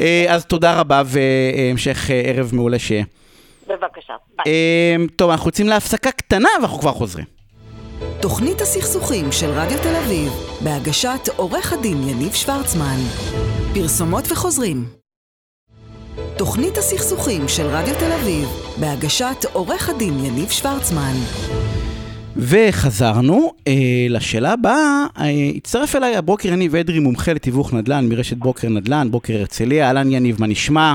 [0.01, 3.05] אה, אז תודה רבה והמשך אה, ערב מעולה שיהיה.
[3.69, 4.45] בבקשה, ביי.
[4.47, 7.25] אה, טוב, אנחנו יוצאים להפסקה קטנה ואנחנו כבר חוזרים.
[8.21, 12.97] תוכנית הסכסוכים של רדיו תל אביב, בהגשת עורך הדין יניב שוורצמן.
[13.75, 14.85] פרסומות וחוזרים.
[16.37, 18.49] תוכנית הסכסוכים של רדיו תל אביב,
[18.81, 21.15] בהגשת עורך הדין יניב שוורצמן.
[22.37, 23.73] וחזרנו אה,
[24.09, 25.25] לשאלה הבאה, אה,
[25.57, 30.37] הצטרף אליי הבוקר יניב אדרי, מומחה לתיווך נדל"ן מרשת בוקר נדל"ן, בוקר הרצליה, אהלן יניב,
[30.41, 30.95] מה נשמע?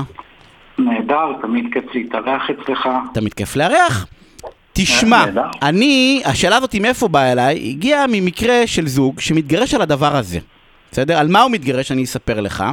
[0.78, 2.88] נהדר, תמיד כיף להתארח אצלך.
[3.14, 4.06] תמיד כיף לארח.
[4.72, 5.24] תשמע,
[5.62, 10.38] אני, השאלה הזאת מאיפה באה אליי, הגיעה ממקרה של זוג שמתגרש על הדבר הזה.
[10.92, 11.18] בסדר?
[11.18, 12.64] על מה הוא מתגרש אני אספר לך.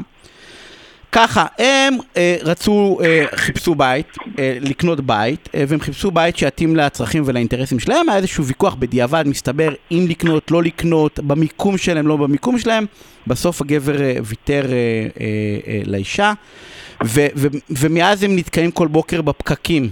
[1.17, 6.75] ככה, הם אה, רצו, אה, חיפשו בית, אה, לקנות בית, אה, והם חיפשו בית שיתאים
[6.75, 12.17] לצרכים ולאינטרסים שלהם, היה איזשהו ויכוח בדיעבד, מסתבר אם לקנות, לא לקנות, במיקום שלהם, לא
[12.17, 12.85] במיקום שלהם,
[13.27, 15.25] בסוף הגבר אה, ויתר אה, אה,
[15.67, 16.33] אה, לאישה,
[17.05, 19.89] ו, ו, ומאז הם נתקעים כל בוקר בפקקים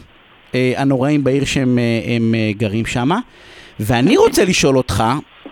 [0.55, 3.09] אה, הנוראים בעיר שהם אה, הם, אה, גרים שם,
[3.79, 5.03] ואני רוצה לשאול אותך,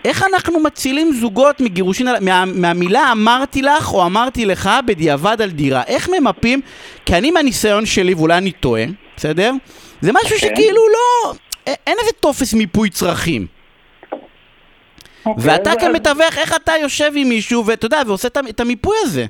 [0.06, 5.84] איך אנחנו מצילים זוגות מגירושין, מה, מהמילה אמרתי לך או אמרתי לך בדיעבד על דירה?
[5.88, 6.62] איך ממפים?
[7.06, 8.84] כי אני מהניסיון שלי, ואולי אני טועה,
[9.18, 9.52] בסדר?
[10.02, 10.34] זה משהו okay.
[10.34, 10.50] אוקיי.
[10.50, 11.34] שכאילו לא...
[11.88, 13.46] אין איזה טופס מיפוי צרכים.
[13.46, 19.26] Okay, אוקיי, ואתה כמתווך, איך אתה יושב עם מישהו, ואתה יודע, ועושה את המיפוי הזה?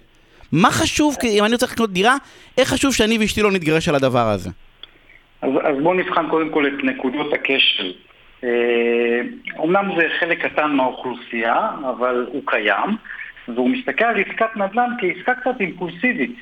[0.51, 2.15] מה חשוב, אם אני רוצה לקנות דירה,
[2.57, 4.49] איך חשוב שאני ואשתי לא נתגרש על הדבר הזה?
[5.41, 7.83] אז, אז בואו נבחן קודם כל את נקודות הקשר.
[9.57, 12.97] אומנם זה חלק קטן מהאוכלוסייה, אבל הוא קיים,
[13.47, 16.35] והוא מסתכל על עסקת נדל"ן כעסקה קצת אימפולסיבית.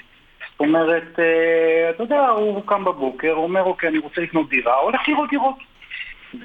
[0.52, 4.76] זאת אומרת, אה, אתה יודע, הוא קם בבוקר, הוא אומר, אוקיי, אני רוצה לקנות דירה,
[4.76, 5.56] הולך לראות דירות.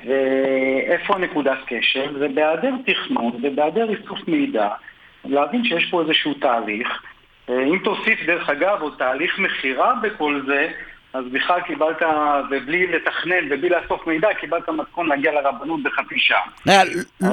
[0.04, 2.18] ואיפה הנקודת קשר?
[2.18, 4.68] זה בהיעדר תכנון ובהיעדר איסוף מידע,
[5.24, 7.02] להבין שיש פה איזשהו תהליך.
[7.48, 10.68] אה, אם תוסיף, דרך אגב, עוד תהליך מכירה בכל זה,
[11.18, 12.02] אז בכלל קיבלת,
[12.50, 16.40] ובלי לתכנן ובלי לאסוף מידע, קיבלת מתכון להגיע לרבנות בחצי שעה.
[16.68, 16.82] אה,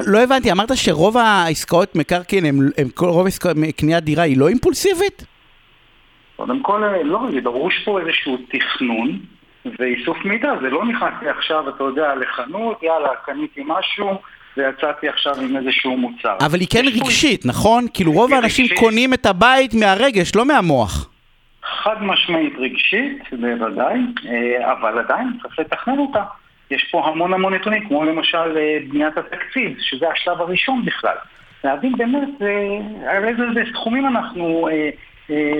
[0.06, 2.44] לא הבנתי, אמרת שרוב העסקאות מקרקעין,
[2.98, 3.26] רוב
[3.76, 5.24] קניית דירה היא לא אימפולסיבית?
[6.36, 9.18] קודם כל, לא, זה דרוש פה איזשהו תכנון
[9.78, 14.18] ואיסוף מידע, זה לא נכנס לי עכשיו, אתה יודע, לחנות, יאללה, קניתי משהו.
[14.56, 16.36] ויצאתי עכשיו עם איזשהו מוצר.
[16.40, 17.86] אבל היא כן רגשית, נכון?
[17.94, 21.10] כאילו רוב האנשים קונים את הבית מהרגש, לא מהמוח.
[21.64, 23.98] חד משמעית רגשית, בוודאי,
[24.28, 26.22] אה, אבל עדיין צריך לתכנן אותה.
[26.70, 31.16] יש פה המון המון נתונים, כמו למשל אה, בניית התקציב, שזה השלב הראשון בכלל.
[31.64, 34.68] להבין באמת אה, על איזה סכומים אנחנו,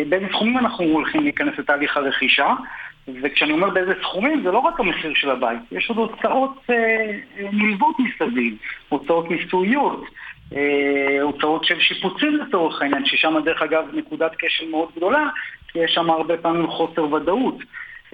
[0.09, 2.49] באיזה סכומים אנחנו הולכים להיכנס לתהליך הרכישה,
[3.23, 6.67] וכשאני אומר באיזה סכומים, זה לא רק המחיר של הבית, יש עוד הוצאות
[7.53, 8.57] נלוות מסביב,
[8.89, 10.05] הוצאות מיסויות.
[11.23, 15.29] הוצאות של שיפוצים לצורך העניין, ששם דרך אגב נקודת כשל מאוד גדולה,
[15.75, 17.59] כי יש שם הרבה פעמים חוסר ודאות.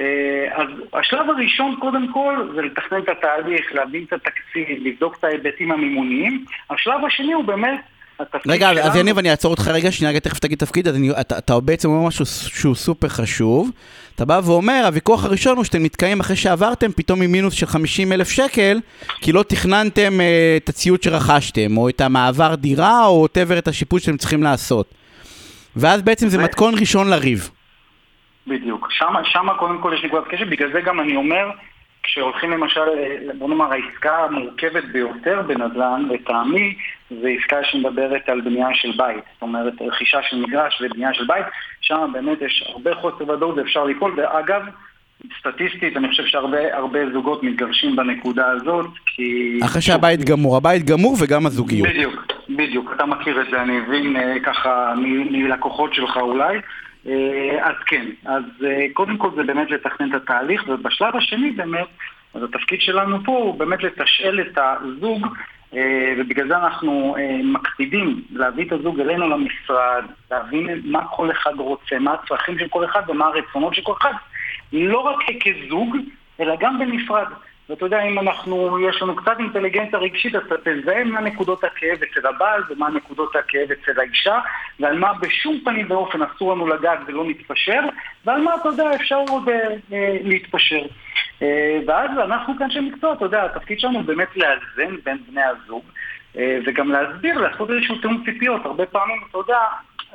[0.01, 5.25] אה, אז השלב הראשון קודם כל זה לתכנן את התהליך, להבין את התקציב, לבדוק את
[5.25, 6.45] ההיבטים המימוניים.
[6.71, 7.81] השלב השני הוא באמת
[8.47, 8.87] רגע, שלנו...
[8.87, 12.07] אז יניב, אני אעצור אותך רגע, שנייה, תכף תגיד תפקיד, אני, אתה, אתה בעצם אומר
[12.07, 13.71] משהו שהוא סופר חשוב.
[14.15, 18.13] אתה בא ואומר, הוויכוח הראשון הוא שאתם נתקעים אחרי שעברתם פתאום עם מינוס של 50
[18.13, 18.81] אלף שקל,
[19.21, 24.03] כי לא תכננתם אה, את הציוד שרכשתם, או את המעבר דירה, או ווטאבר את השיפוט
[24.03, 24.99] שאתם צריכים לעשות.
[25.77, 27.51] ואז בעצם זה מתכון ראשון לריב.
[28.47, 28.89] בדיוק.
[28.91, 31.51] שם, שם קודם כל יש נקודת קשר, בגלל זה גם אני אומר,
[32.03, 32.81] כשהולכים למשל,
[33.39, 36.75] בוא נאמר, העסקה המורכבת ביותר בנדל"ן, לטעמי,
[37.11, 39.25] זה עסקה שמדברת על בנייה של בית.
[39.33, 41.47] זאת אומרת, רכישה של מגרש ובנייה של בית,
[41.81, 44.14] שם באמת יש הרבה חוסר ודאות ואפשר ליפול.
[44.16, 44.62] ואגב,
[45.41, 49.59] סטטיסטית, אני חושב שהרבה זוגות מתגרשים בנקודה הזאת, כי...
[49.64, 51.89] אחרי שהבית גמור, הבית גמור וגם הזוגיות.
[51.89, 54.95] בדיוק, בדיוק, אתה מכיר את זה, אני מבין אה, ככה
[55.31, 56.59] מלקוחות שלך אולי.
[57.61, 58.43] אז כן, אז
[58.93, 61.87] קודם כל זה באמת לתכנן את התהליך, ובשלב השני באמת,
[62.35, 65.27] אז התפקיד שלנו פה הוא באמת לתשאל את הזוג
[65.75, 71.55] אה, ובגלל זה אנחנו אה, מקפידים להביא את הזוג אלינו למשרד, להבין מה כל אחד
[71.59, 74.12] רוצה, מה הצרכים של כל אחד ומה הרצונות של כל אחד,
[74.73, 75.97] לא רק כזוג,
[76.41, 77.27] אלא גם בנפרד.
[77.71, 81.99] ואתה יודע, אם אנחנו, יש לנו קצת אינטליגנציה רגשית, אז אתה תזהה מה נקודות הכאב
[82.03, 84.39] אצל הבעל ומה נקודות הכאב אצל האישה,
[84.81, 87.81] ועל מה בשום פנים ואופן אסור לנו לגעת ולא נתפשר,
[88.25, 90.83] ועל מה, אתה יודע, אפשר עוד אה, אה, להתפשר.
[91.43, 95.83] אה, ואז אנחנו כאנשי מקצוע, אתה יודע, התפקיד שלנו באמת לאזן בין בני הזוג,
[96.39, 98.64] אה, וגם להסביר, לעשות איזשהו תיאום ציפיות.
[98.64, 99.59] הרבה פעמים, אתה יודע,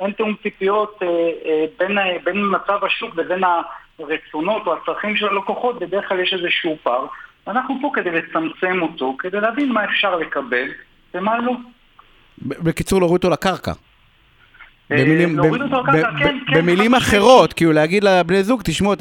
[0.00, 3.42] אין תיאום ציפיות אה, בין, בין מצב השוק ובין
[3.98, 7.06] הרצונות או הצרכים של הלקוחות, בדרך כלל יש איזשהו פער.
[7.48, 10.68] אנחנו פה כדי לצמצם אותו, כדי להבין מה אפשר לקבל
[11.14, 11.52] ומה לא.
[12.42, 13.72] בקיצור, להוריד אותו לקרקע.
[14.92, 15.36] אה, במילים,
[15.92, 18.92] כן, כן, במילים אחרות, כאילו להגיד לבני זוג, תשמעו,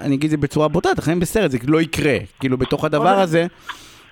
[0.00, 2.16] אני אגיד את זה בצורה בוטה, אתם חיים בסרט, זה לא יקרה.
[2.40, 3.46] כאילו בתוך הדבר הזה,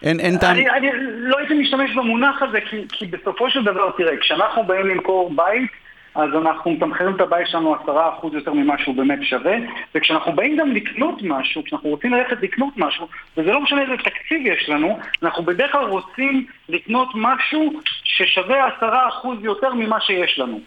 [0.03, 0.57] אין טעם...
[0.57, 0.89] אני
[1.19, 2.59] לא הייתי משתמש במונח הזה,
[2.93, 5.71] כי בסופו של דבר, תראה, כשאנחנו באים למכור בית,
[6.15, 9.57] אז אנחנו מתמחרים את הבית שלנו עשרה אחוז יותר ממה שהוא באמת שווה,
[9.95, 14.47] וכשאנחנו באים גם לקנות משהו, כשאנחנו רוצים ללכת לקנות משהו, וזה לא משנה איזה תקציב
[14.47, 17.73] יש לנו, אנחנו בדרך כלל רוצים לקנות משהו
[18.05, 20.61] ששווה עשרה אחוז יותר ממה שיש לנו.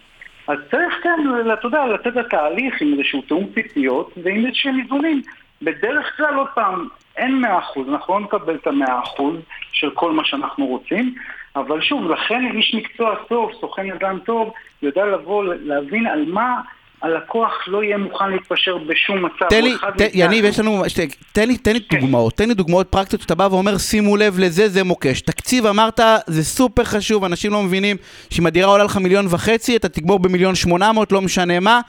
[0.48, 1.20] אז צריך כן,
[1.52, 5.22] אתה יודע, לתת לתהליך עם איזשהו תאום ציפיות ועם איזשהם איזונים.
[5.62, 9.36] בדרך כלל, עוד פעם, אין מאה אחוז, אנחנו לא נקבל את המאה אחוז
[9.72, 11.14] של כל מה שאנחנו רוצים,
[11.56, 14.52] אבל שוב, לכן איש מקצוע טוב, סוכן ידיים טוב,
[14.82, 16.60] יודע לבוא, להבין על מה
[17.02, 19.48] הלקוח לא יהיה מוכן להתפשר בשום מצב.
[19.48, 21.00] תן לי, ת, יניב, יש לנו, שת,
[21.32, 22.00] תן לי, תן לי כן.
[22.00, 25.20] דוגמאות, תן לי דוגמאות פרקטיות שאתה בא ואומר, שימו לב לזה, זה מוקש.
[25.20, 27.96] תקציב, אמרת, זה סופר חשוב, אנשים לא מבינים
[28.30, 31.80] שאם הדירה עולה לך מיליון וחצי, אתה תגמור במיליון שמונה מאות, לא משנה מה,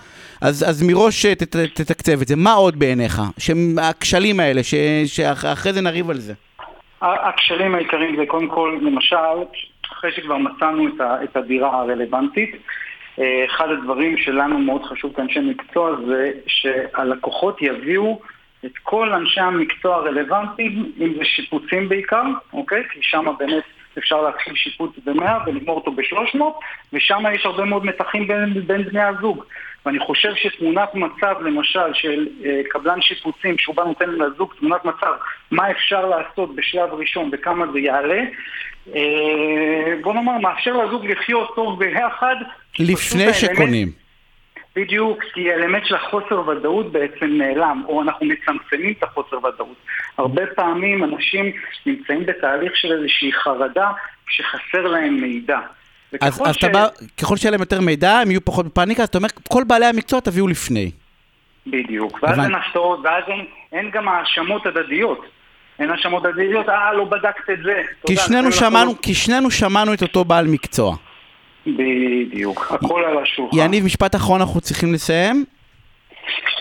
[0.42, 2.36] אז, אז מראש ת, ת, ת, תתקצב את זה.
[2.36, 3.22] מה עוד בעיניך?
[3.82, 4.74] הכשלים האלה, ש,
[5.06, 6.34] שאחרי זה נריב על זה.
[7.02, 9.16] הכשלים העיקריים זה קודם כל, למשל,
[9.94, 12.60] אחרי שכבר מצאנו את, ה, את הדירה הרלוונטית, אה,
[13.46, 18.20] אחד הדברים שלנו מאוד חשוב כאנשי מקצוע זה שהלקוחות יביאו
[18.66, 22.84] את כל אנשי המקצוע הרלוונטיים, אם זה שיפוצים בעיקר, אוקיי?
[22.92, 23.64] כי שם באמת
[23.98, 26.42] אפשר להתחיל שיפוץ ב-100 ולגמור אותו ב-300,
[26.94, 29.44] ושם יש הרבה מאוד מתחים בין, בין בני הזוג.
[29.86, 35.14] ואני חושב שתמונת מצב, למשל, של אה, קבלן שיפוצים, שהוא בא נותן לזוג תמונת מצב,
[35.52, 38.22] מה אפשר לעשות בשלב ראשון וכמה זה יעלה,
[40.02, 42.36] בוא נאמר, מאפשר לזוג לחיות טוב ביחד.
[42.80, 43.92] לפני שקונים.
[44.76, 49.76] בדיוק, כי האלמנט של החוסר ודאות בעצם נעלם, או אנחנו מצמצמים את החוסר ודאות.
[50.18, 51.52] הרבה פעמים אנשים
[51.86, 53.92] נמצאים בתהליך של איזושהי חרדה
[54.30, 55.60] שחסר להם מידע.
[56.22, 56.58] אז, אז ש...
[56.58, 56.88] אתה בא,
[57.22, 60.48] ככל שיהיה להם יותר מידע, הם יהיו פחות בפאניקה, אתה אומר, כל בעלי המקצוע תביאו
[60.48, 60.92] לפני.
[61.68, 65.26] בדיוק, ואז אין השטרות, ואז אין, אין גם האשמות הדדיות.
[65.80, 67.82] אין האשמות הדדיות, אה, לא בדקת את זה.
[68.08, 69.02] כי שנינו, שמענו.
[69.02, 70.96] כי שנינו שמענו את אותו בעל מקצוע.
[71.68, 73.58] בדיוק, הכל על השולחן.
[73.58, 75.46] יניב, משפט אחרון אנחנו צריכים לסיים.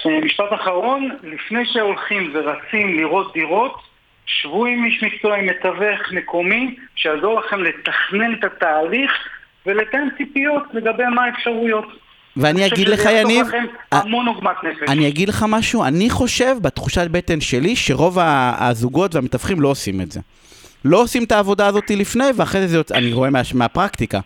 [0.07, 3.75] אה, משפט אחרון, לפני שהולכים ורצים לראות דירות,
[4.27, 9.13] שבו עם איש מקצוע, עם מתווך מקומי, שיעזור לכם לתכנן את התהליך
[9.67, 12.02] ולתן ציפיות לגבי מה האפשרויות.
[12.37, 13.47] ואני אגיד לך, יניב,
[13.93, 14.89] המון עוגמת נפש.
[14.89, 18.19] אני אגיד לך משהו, אני חושב, בתחושת בטן שלי, שרוב
[18.59, 20.21] הזוגות והמתווכים לא עושים את זה.
[20.85, 24.21] לא עושים את העבודה הזאת לפני, ואחרי זה, יוצא, אני רואה מה, מהפרקטיקה.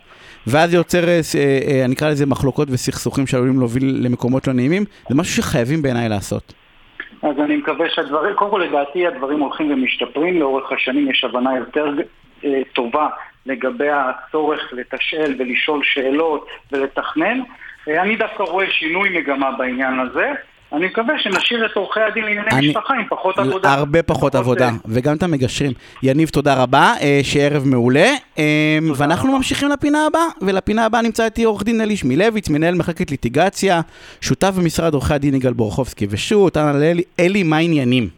[0.47, 4.83] ואז זה יוצר, אה, אה, אני אקרא לזה מחלוקות וסכסוכים שעלולים להוביל למקומות לא נעימים.
[5.09, 6.53] זה משהו שחייבים בעיניי לעשות.
[7.21, 11.85] אז אני מקווה שהדברים, קודם כל לדעתי הדברים הולכים ומשתפרים, לאורך השנים יש הבנה יותר
[12.45, 13.07] אה, טובה
[13.45, 17.39] לגבי הצורך לתשאל ולשאול שאלות ולתכנן.
[17.87, 20.33] אה, אני דווקא רואה שינוי מגמה בעניין הזה.
[20.73, 22.67] אני מקווה שנשאיר את עורכי הדין לענייני אני...
[22.67, 23.73] משפחה עם פחות עבודה.
[23.73, 24.69] הרבה פחות, עבודה.
[24.85, 25.71] וגם את המגשרים.
[26.03, 28.09] יניב, תודה רבה, אה, שערב מעולה.
[28.39, 29.37] אה, ואנחנו.
[29.37, 33.81] ממשיכים לפינה הבאה, ולפינה הבאה נמצא איתי עורך דין אלי שמילביץ, מנהל מחלקת ליטיגציה,
[34.21, 36.57] שותף במשרד עורכי הדין יגאל בורחובסקי ושות',
[37.19, 38.09] אלי, מה העניינים?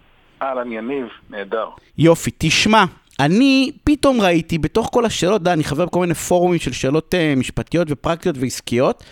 [0.41, 1.67] אהלן, יניב, נהדר.
[1.97, 2.84] יופי, תשמע,
[3.20, 7.88] אני פתאום ראיתי בתוך כל השאלות, אני חבר בכל מיני פורומים של שאלות uh, משפטיות
[7.91, 9.03] ופרקטיות ועסקיות,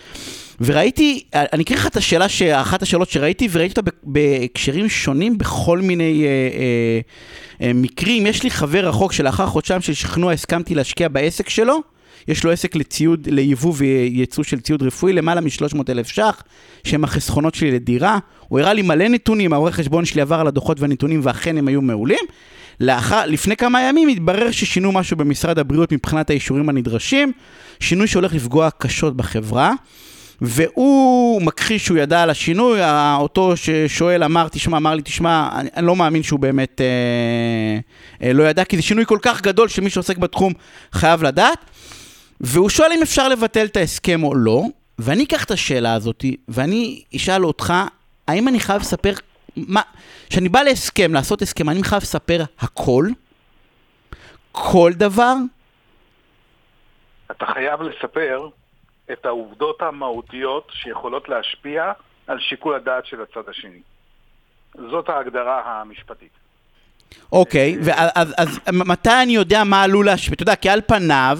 [0.60, 6.24] וראיתי, אני אקריא לך את השאלה, אחת השאלות שראיתי, וראיתי אותה בהקשרים שונים בכל מיני
[6.24, 8.26] uh, uh, uh, מקרים.
[8.26, 11.97] יש לי חבר רחוק שלאחר חודשיים של שכנוע הסכמתי להשקיע בעסק שלו.
[12.28, 16.42] יש לו עסק לציוד, ליבוא וייצוא של ציוד רפואי, למעלה מ-300 אלף ש"ח,
[16.84, 18.18] שהם החסכונות שלי לדירה.
[18.48, 21.82] הוא הראה לי מלא נתונים, העורך חשבון שלי עבר על הדוחות והנתונים, ואכן הם היו
[21.82, 22.24] מעולים.
[22.80, 27.32] לאחר, לפני כמה ימים התברר ששינו משהו במשרד הבריאות מבחינת האישורים הנדרשים,
[27.80, 29.72] שינוי שהולך לפגוע קשות בחברה.
[30.40, 32.80] והוא מכחיש שהוא ידע על השינוי,
[33.18, 38.32] אותו ששואל אמר, תשמע, אמר לי, תשמע, אני, אני לא מאמין שהוא באמת אה, אה,
[38.32, 40.52] לא ידע, כי זה שינוי כל כך גדול שמי שעוסק בתחום
[40.92, 41.58] חייב לדעת.
[42.40, 44.62] והוא שואל אם אפשר לבטל את ההסכם או לא,
[44.98, 47.74] ואני אקח את השאלה הזאת, ואני אשאל אותך,
[48.28, 49.12] האם אני חייב לספר,
[49.56, 49.82] מה,
[50.30, 53.06] כשאני בא להסכם, לעשות הסכם, אני חייב לספר הכל?
[54.52, 55.34] כל דבר?
[57.30, 58.48] אתה חייב לספר
[59.12, 61.92] את העובדות המהותיות שיכולות להשפיע
[62.26, 63.80] על שיקול הדעת של הצד השני.
[64.90, 66.32] זאת ההגדרה המשפטית.
[67.32, 67.76] אוקיי,
[68.14, 70.34] אז, אז מתי אני יודע מה עלול להשפיע?
[70.34, 71.38] אתה יודע, כי על פניו,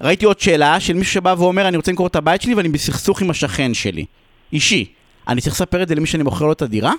[0.00, 3.22] ראיתי עוד שאלה של מישהו שבא ואומר, אני רוצה למכור את הבית שלי ואני בסכסוך
[3.22, 4.04] עם השכן שלי.
[4.52, 4.92] אישי.
[5.28, 6.92] אני צריך לספר את זה למי שאני מוכר לו את הדירה?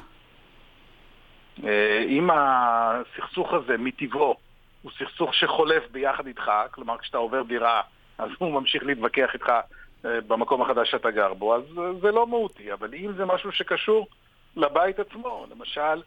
[1.63, 4.35] אה, אם הסכסוך הזה מטבעו
[4.81, 7.81] הוא סכסוך שחולף ביחד איתך, כלומר כשאתה עובר דירה
[8.17, 9.49] אז הוא ממשיך להתווכח איתך
[10.05, 11.63] אה, במקום החדש שאתה גר בו, אז
[12.01, 12.73] זה לא מהותי.
[12.73, 14.07] אבל אם זה משהו שקשור
[14.55, 16.01] לבית עצמו, למשל,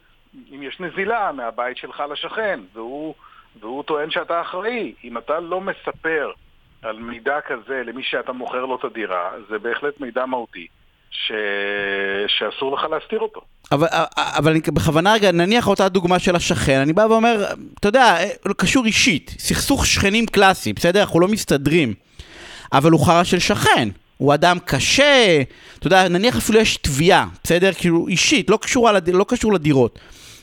[0.55, 3.15] אם יש נזילה מהבית שלך לשכן, והוא,
[3.59, 6.31] והוא טוען שאתה אחראי, אם אתה לא מספר
[6.81, 10.67] על מידע כזה למי שאתה מוכר לו את הדירה, זה בהחלט מידע מהותי.
[11.11, 11.31] ש...
[12.27, 13.41] שאסור לך להסתיר אותו.
[13.71, 17.45] אבל, אבל אני בכוונה רגע, נניח אותה דוגמה של השכן, אני בא ואומר,
[17.79, 18.17] אתה יודע,
[18.57, 21.01] קשור אישית, סכסוך שכנים קלאסי, בסדר?
[21.01, 21.93] אנחנו לא מסתדרים.
[22.73, 23.89] אבל הוא חרא של שכן.
[24.17, 25.41] הוא אדם קשה,
[25.79, 27.73] אתה יודע, נניח אפילו יש תביעה, בסדר?
[27.73, 29.09] כאילו אישית, לא, קשורה, לד...
[29.09, 29.99] לא קשור לדירות.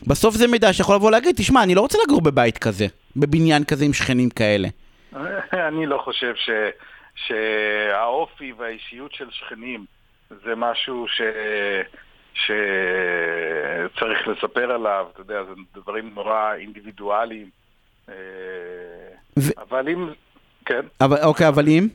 [0.06, 3.84] בסוף זה מידע שיכול לבוא להגיד, תשמע, אני לא רוצה לגור בבית כזה, בבניין כזה
[3.84, 4.68] עם שכנים כאלה.
[5.68, 6.50] אני לא חושב ש...
[7.14, 9.84] שהאופי והאישיות של שכנים
[10.30, 11.20] זה משהו ש...
[12.34, 17.50] שצריך לספר עליו, אתה יודע, זה דברים נורא אינדיבידואליים.
[18.08, 18.14] אה,
[19.38, 19.42] ו...
[19.60, 20.08] אבל אם...
[20.66, 20.80] כן.
[21.00, 21.88] אבל, אוקיי, אבל אם?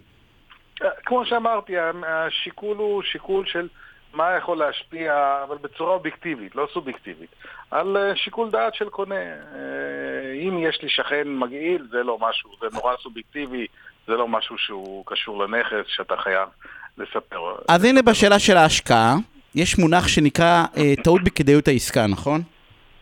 [1.05, 1.73] כמו שאמרתי,
[2.07, 3.67] השיקול הוא שיקול של
[4.13, 5.13] מה יכול להשפיע,
[5.47, 7.29] אבל בצורה אובייקטיבית, לא סובייקטיבית,
[7.71, 9.15] על אה, שיקול דעת של קונה.
[9.15, 13.65] אה, אם יש לי שכן מגעיל, זה לא משהו, זה נורא סובייקטיבי,
[14.07, 16.49] זה לא משהו שהוא קשור לנכס שאתה חייב
[16.97, 17.55] לספר.
[17.67, 19.15] אז הנה בשאלה של ההשקעה,
[19.55, 22.41] יש מונח שנקרא אה, טעות בכדאיות העסקה, נכון?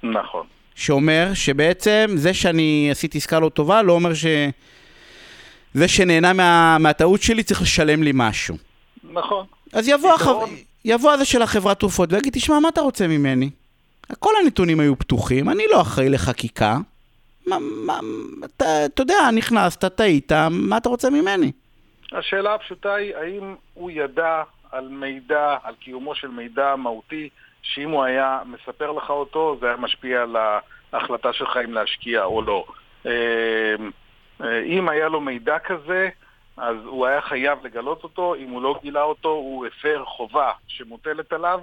[0.03, 0.45] נכון.
[0.75, 4.25] שאומר שבעצם זה שאני עשיתי עסקה לא טובה, לא אומר ש...
[5.73, 8.55] זה שנהנה מה, מהטעות שלי צריך לשלם לי משהו.
[9.03, 9.45] נכון.
[9.73, 10.17] אז יבוא.
[10.89, 13.49] יבוא הזה של החברת תרופות ויגיד, תשמע, מה אתה רוצה ממני?
[14.19, 16.77] כל הנתונים היו פתוחים, אני לא אחראי לחקיקה.
[17.47, 17.99] מה, מה,
[18.45, 21.51] אתה, אתה יודע, נכנסת, טעית, מה אתה רוצה ממני?
[22.11, 27.29] השאלה הפשוטה היא, האם הוא ידע על מידע, על קיומו של מידע מהותי,
[27.61, 30.35] שאם הוא היה מספר לך אותו, זה היה משפיע על
[30.93, 32.65] ההחלטה שלך אם להשקיע או לא.
[33.05, 33.11] אמ,
[34.41, 36.09] אה, אם היה לו מידע כזה,
[36.59, 41.33] אז הוא היה חייב לגלות אותו, אם הוא לא גילה אותו, הוא הפר חובה שמוטלת
[41.33, 41.59] עליו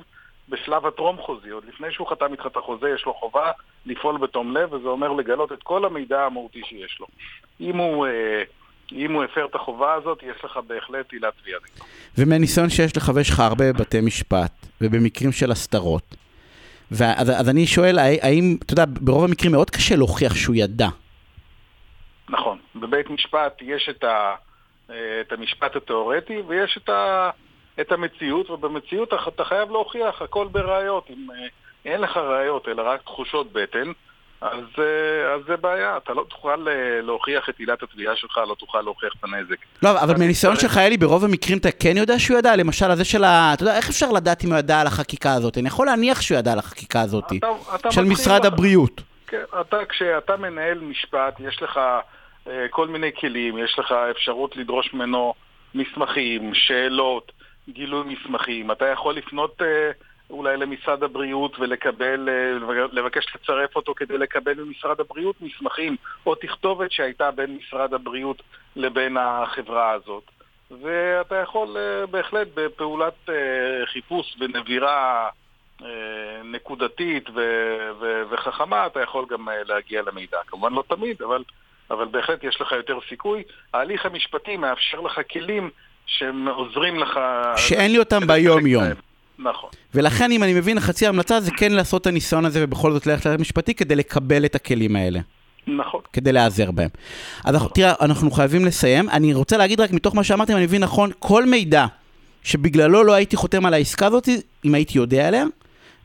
[0.49, 1.51] בשלב הטרום חוזי.
[1.51, 3.53] עוד לפני שהוא חתם איתך את החוזה, יש לו חובה
[3.87, 7.07] לפעול בתום לב, וזה אומר לגלות את כל המידע המהותי שיש לו.
[7.61, 8.07] אם הוא...
[8.07, 8.43] אה,
[8.93, 11.61] אם הוא הפר את החובה הזאת, יש לך בהחלט עילת תביעה.
[12.19, 16.17] ומהניסיון שיש לך, ויש לך הרבה בבתי משפט, ובמקרים של הסתרות,
[16.91, 20.89] ואז, אז אני שואל, האם, אתה יודע, ברוב המקרים מאוד קשה להוכיח שהוא ידע.
[22.29, 22.59] נכון.
[22.75, 24.35] בבית משפט יש את, ה,
[24.91, 27.31] את המשפט התיאורטי ויש את, ה,
[27.81, 31.07] את המציאות, ובמציאות אתה חייב להוכיח הכל בראיות.
[31.11, 31.27] אם
[31.85, 33.93] אין לך ראיות אלא רק תחושות בטן,
[34.41, 38.55] אז, אה, אז זה בעיה, אתה לא תוכל אה, להוכיח את עילת התביעה שלך, לא
[38.55, 39.57] תוכל להוכיח את הנזק.
[39.83, 42.57] לא, אבל מניסיון שלך, אלי, ברוב המקרים אתה כן יודע שהוא ידע?
[42.57, 43.51] למשל, הזה של ה...
[43.55, 45.59] אתה יודע, איך אפשר לדעת אם הוא ידע על החקיקה הזאת?
[45.59, 48.47] אני יכול להניח שהוא ידע על החקיקה הזאת, אתה, אתה של משרד.
[48.47, 49.01] הבריאות.
[49.27, 51.81] כן, אתה, כשאתה מנהל משפט, יש לך
[52.71, 55.35] כל מיני כלים, יש לך אפשרות לדרוש ממנו
[55.75, 57.33] מסמכים, שאלות,
[57.69, 59.61] גילוי מסמכים, אתה יכול לפנות...
[59.61, 59.65] Uh,
[60.31, 66.93] אולי למשרד הבריאות ולקבל, אה, לבקש לצרף אותו כדי לקבל ממשרד הבריאות מסמכים או תכתובת
[66.93, 68.43] שהייתה בין משרד הבריאות
[68.77, 70.23] לבין החברה הזאת.
[70.83, 75.29] ואתה יכול אה, בהחלט בפעולת אה, חיפוש ונבירה
[76.45, 77.29] נקודתית
[78.31, 80.39] וחכמה, אתה יכול גם להגיע למידע.
[80.47, 81.43] כמובן לא תמיד, אבל,
[81.91, 83.43] אבל בהחלט יש לך יותר סיכוי.
[83.75, 85.71] ההליך המשפטי מאפשר לך כלים
[86.07, 87.21] שעוזרים לך...
[87.57, 88.85] שאין לי אותם ביום-יום.
[89.39, 89.71] נכון.
[89.95, 93.27] ולכן, אם אני מבין, חצי ההמלצה זה כן לעשות את הניסיון הזה ובכל זאת ללכת
[93.27, 95.21] ללכת משפטי כדי לקבל את הכלים האלה.
[95.67, 96.01] נכון.
[96.13, 96.89] כדי להיעזר בהם.
[97.45, 97.69] אז נכון.
[97.75, 99.11] תראה, אנחנו חייבים לסיים.
[99.11, 101.87] אני רוצה להגיד רק מתוך מה שאמרתי, אם אני מבין נכון, כל מידע
[102.43, 104.29] שבגללו לא הייתי חותם על העסקה הזאת,
[104.65, 105.45] אם הייתי יודע עליה,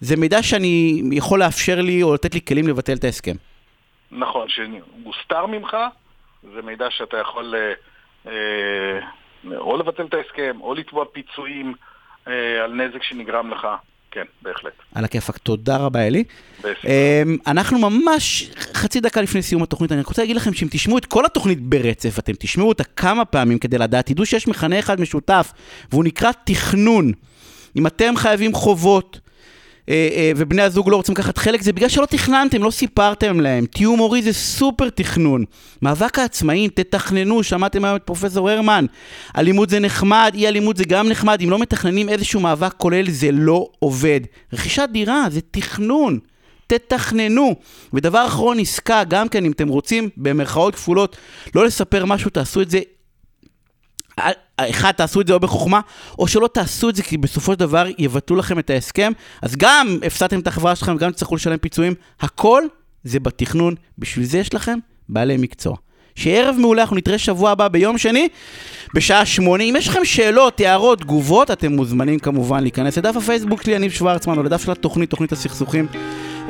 [0.01, 3.36] זה מידע שאני יכול לאפשר לי או לתת לי כלים לבטל את ההסכם.
[4.12, 5.78] נכון, שמוסתר ממך,
[6.53, 7.74] זה מידע שאתה יכול אה,
[8.32, 11.74] אה, או לבטל את ההסכם, או לתבוע פיצויים.
[12.28, 13.68] אה, על נזק שנגרם לך.
[14.12, 14.74] כן, בהחלט.
[14.95, 16.24] על הכיפאק, תודה רבה אלי.
[16.66, 21.05] אמ, אנחנו ממש חצי דקה לפני סיום התוכנית, אני רוצה להגיד לכם שאם תשמעו את
[21.05, 25.51] כל התוכנית ברצף, אתם תשמעו אותה כמה פעמים כדי לדעת, תדעו שיש מכנה אחד משותף,
[25.91, 27.12] והוא נקרא תכנון.
[27.76, 29.20] אם אתם חייבים חובות,
[30.36, 33.65] ובני הזוג לא רוצים לקחת חלק, זה בגלל שלא תכננתם, לא סיפרתם להם.
[33.65, 35.45] תיאום הורי זה סופר תכנון.
[35.82, 38.86] מאבק העצמאים, תתכננו, שמעתם היום את פרופסור הרמן.
[39.38, 43.32] אלימות זה נחמד, אי אלימות זה גם נחמד, אם לא מתכננים איזשהו מאבק כולל, זה
[43.32, 44.21] לא עובד.
[44.53, 46.19] רכישת דירה זה תכנון.
[46.67, 47.55] תתכננו.
[47.93, 51.17] ודבר אחרון, עסקה, גם כן, אם אתם רוצים, במרכאות כפולות,
[51.55, 52.79] לא לספר משהו, תעשו את זה
[54.57, 55.80] אחד, תעשו את זה או בחוכמה,
[56.19, 59.11] או שלא תעשו את זה, כי בסופו של דבר יבטלו לכם את ההסכם.
[59.41, 61.93] אז גם הפסדתם את החברה שלכם, גם תצטרכו לשלם פיצויים.
[62.22, 62.63] הכל
[63.03, 63.76] זה בתכנון.
[63.97, 65.76] בשביל זה יש לכם בעלי מקצוע.
[66.15, 68.28] שערב מעולה, אנחנו נתראה שבוע הבא ביום שני,
[68.95, 69.63] בשעה שמונה.
[69.63, 74.38] אם יש לכם שאלות, הערות, תגובות, אתם מוזמנים כמובן להיכנס לדף הפייסבוק שלי, יניב שוורצמן,
[74.38, 75.88] או לדף של התוכנית, תוכנית הסכסוכים,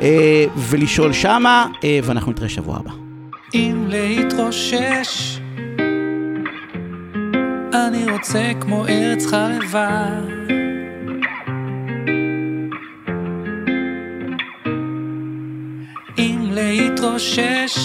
[0.00, 2.90] אה, ולשאול שמה, אה, ואנחנו נתראה שבוע הבא.
[3.54, 5.38] אם להתרושש
[7.74, 10.06] אני רוצה כמו ארץ חרבה.
[16.18, 17.78] אם להתרושש,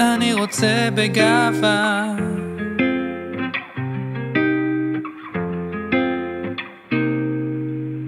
[0.00, 2.14] אני רוצה בגאווה.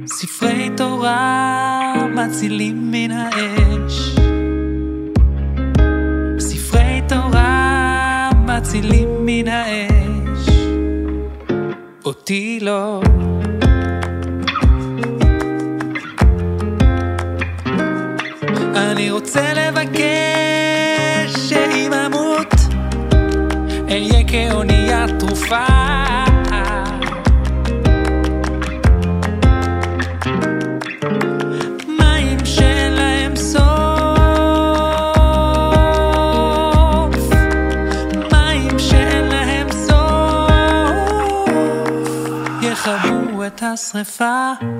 [0.06, 4.16] ספרי תורה מצילים מן האש.
[6.38, 10.48] ספרי תורה מצילים מן האש,
[12.04, 13.00] אותי לא.
[18.76, 22.54] אני רוצה לבקש שאם אמות,
[23.88, 25.89] אהיה כאונייה תרופה.
[43.60, 44.79] ta.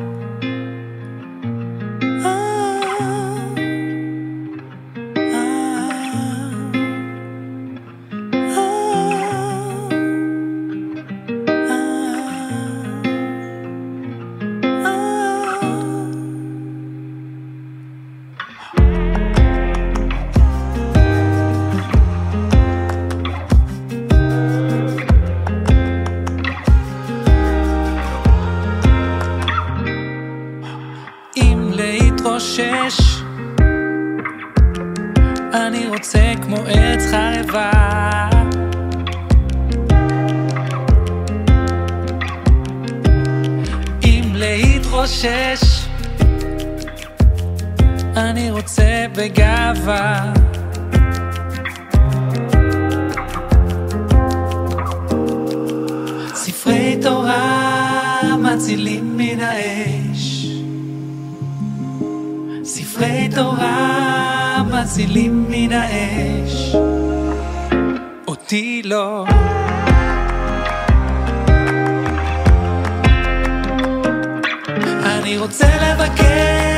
[32.60, 33.22] להתרושש,
[35.54, 37.70] אני רוצה כמו ארץ חרבה.
[44.04, 45.86] אם להתרושש,
[48.16, 50.39] אני רוצה בגאווה.
[63.34, 66.76] תורה מצילים מן האש,
[68.28, 69.24] אותי לא.
[75.04, 76.69] אני רוצה לבקש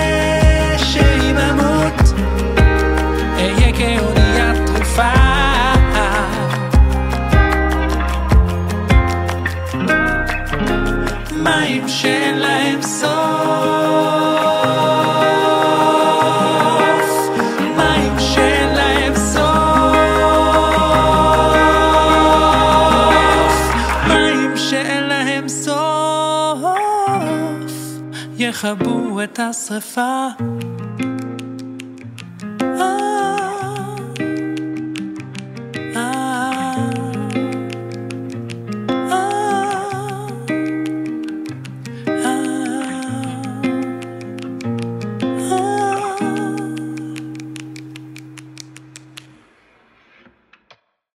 [28.61, 30.27] סוף, יכבו את השרפה.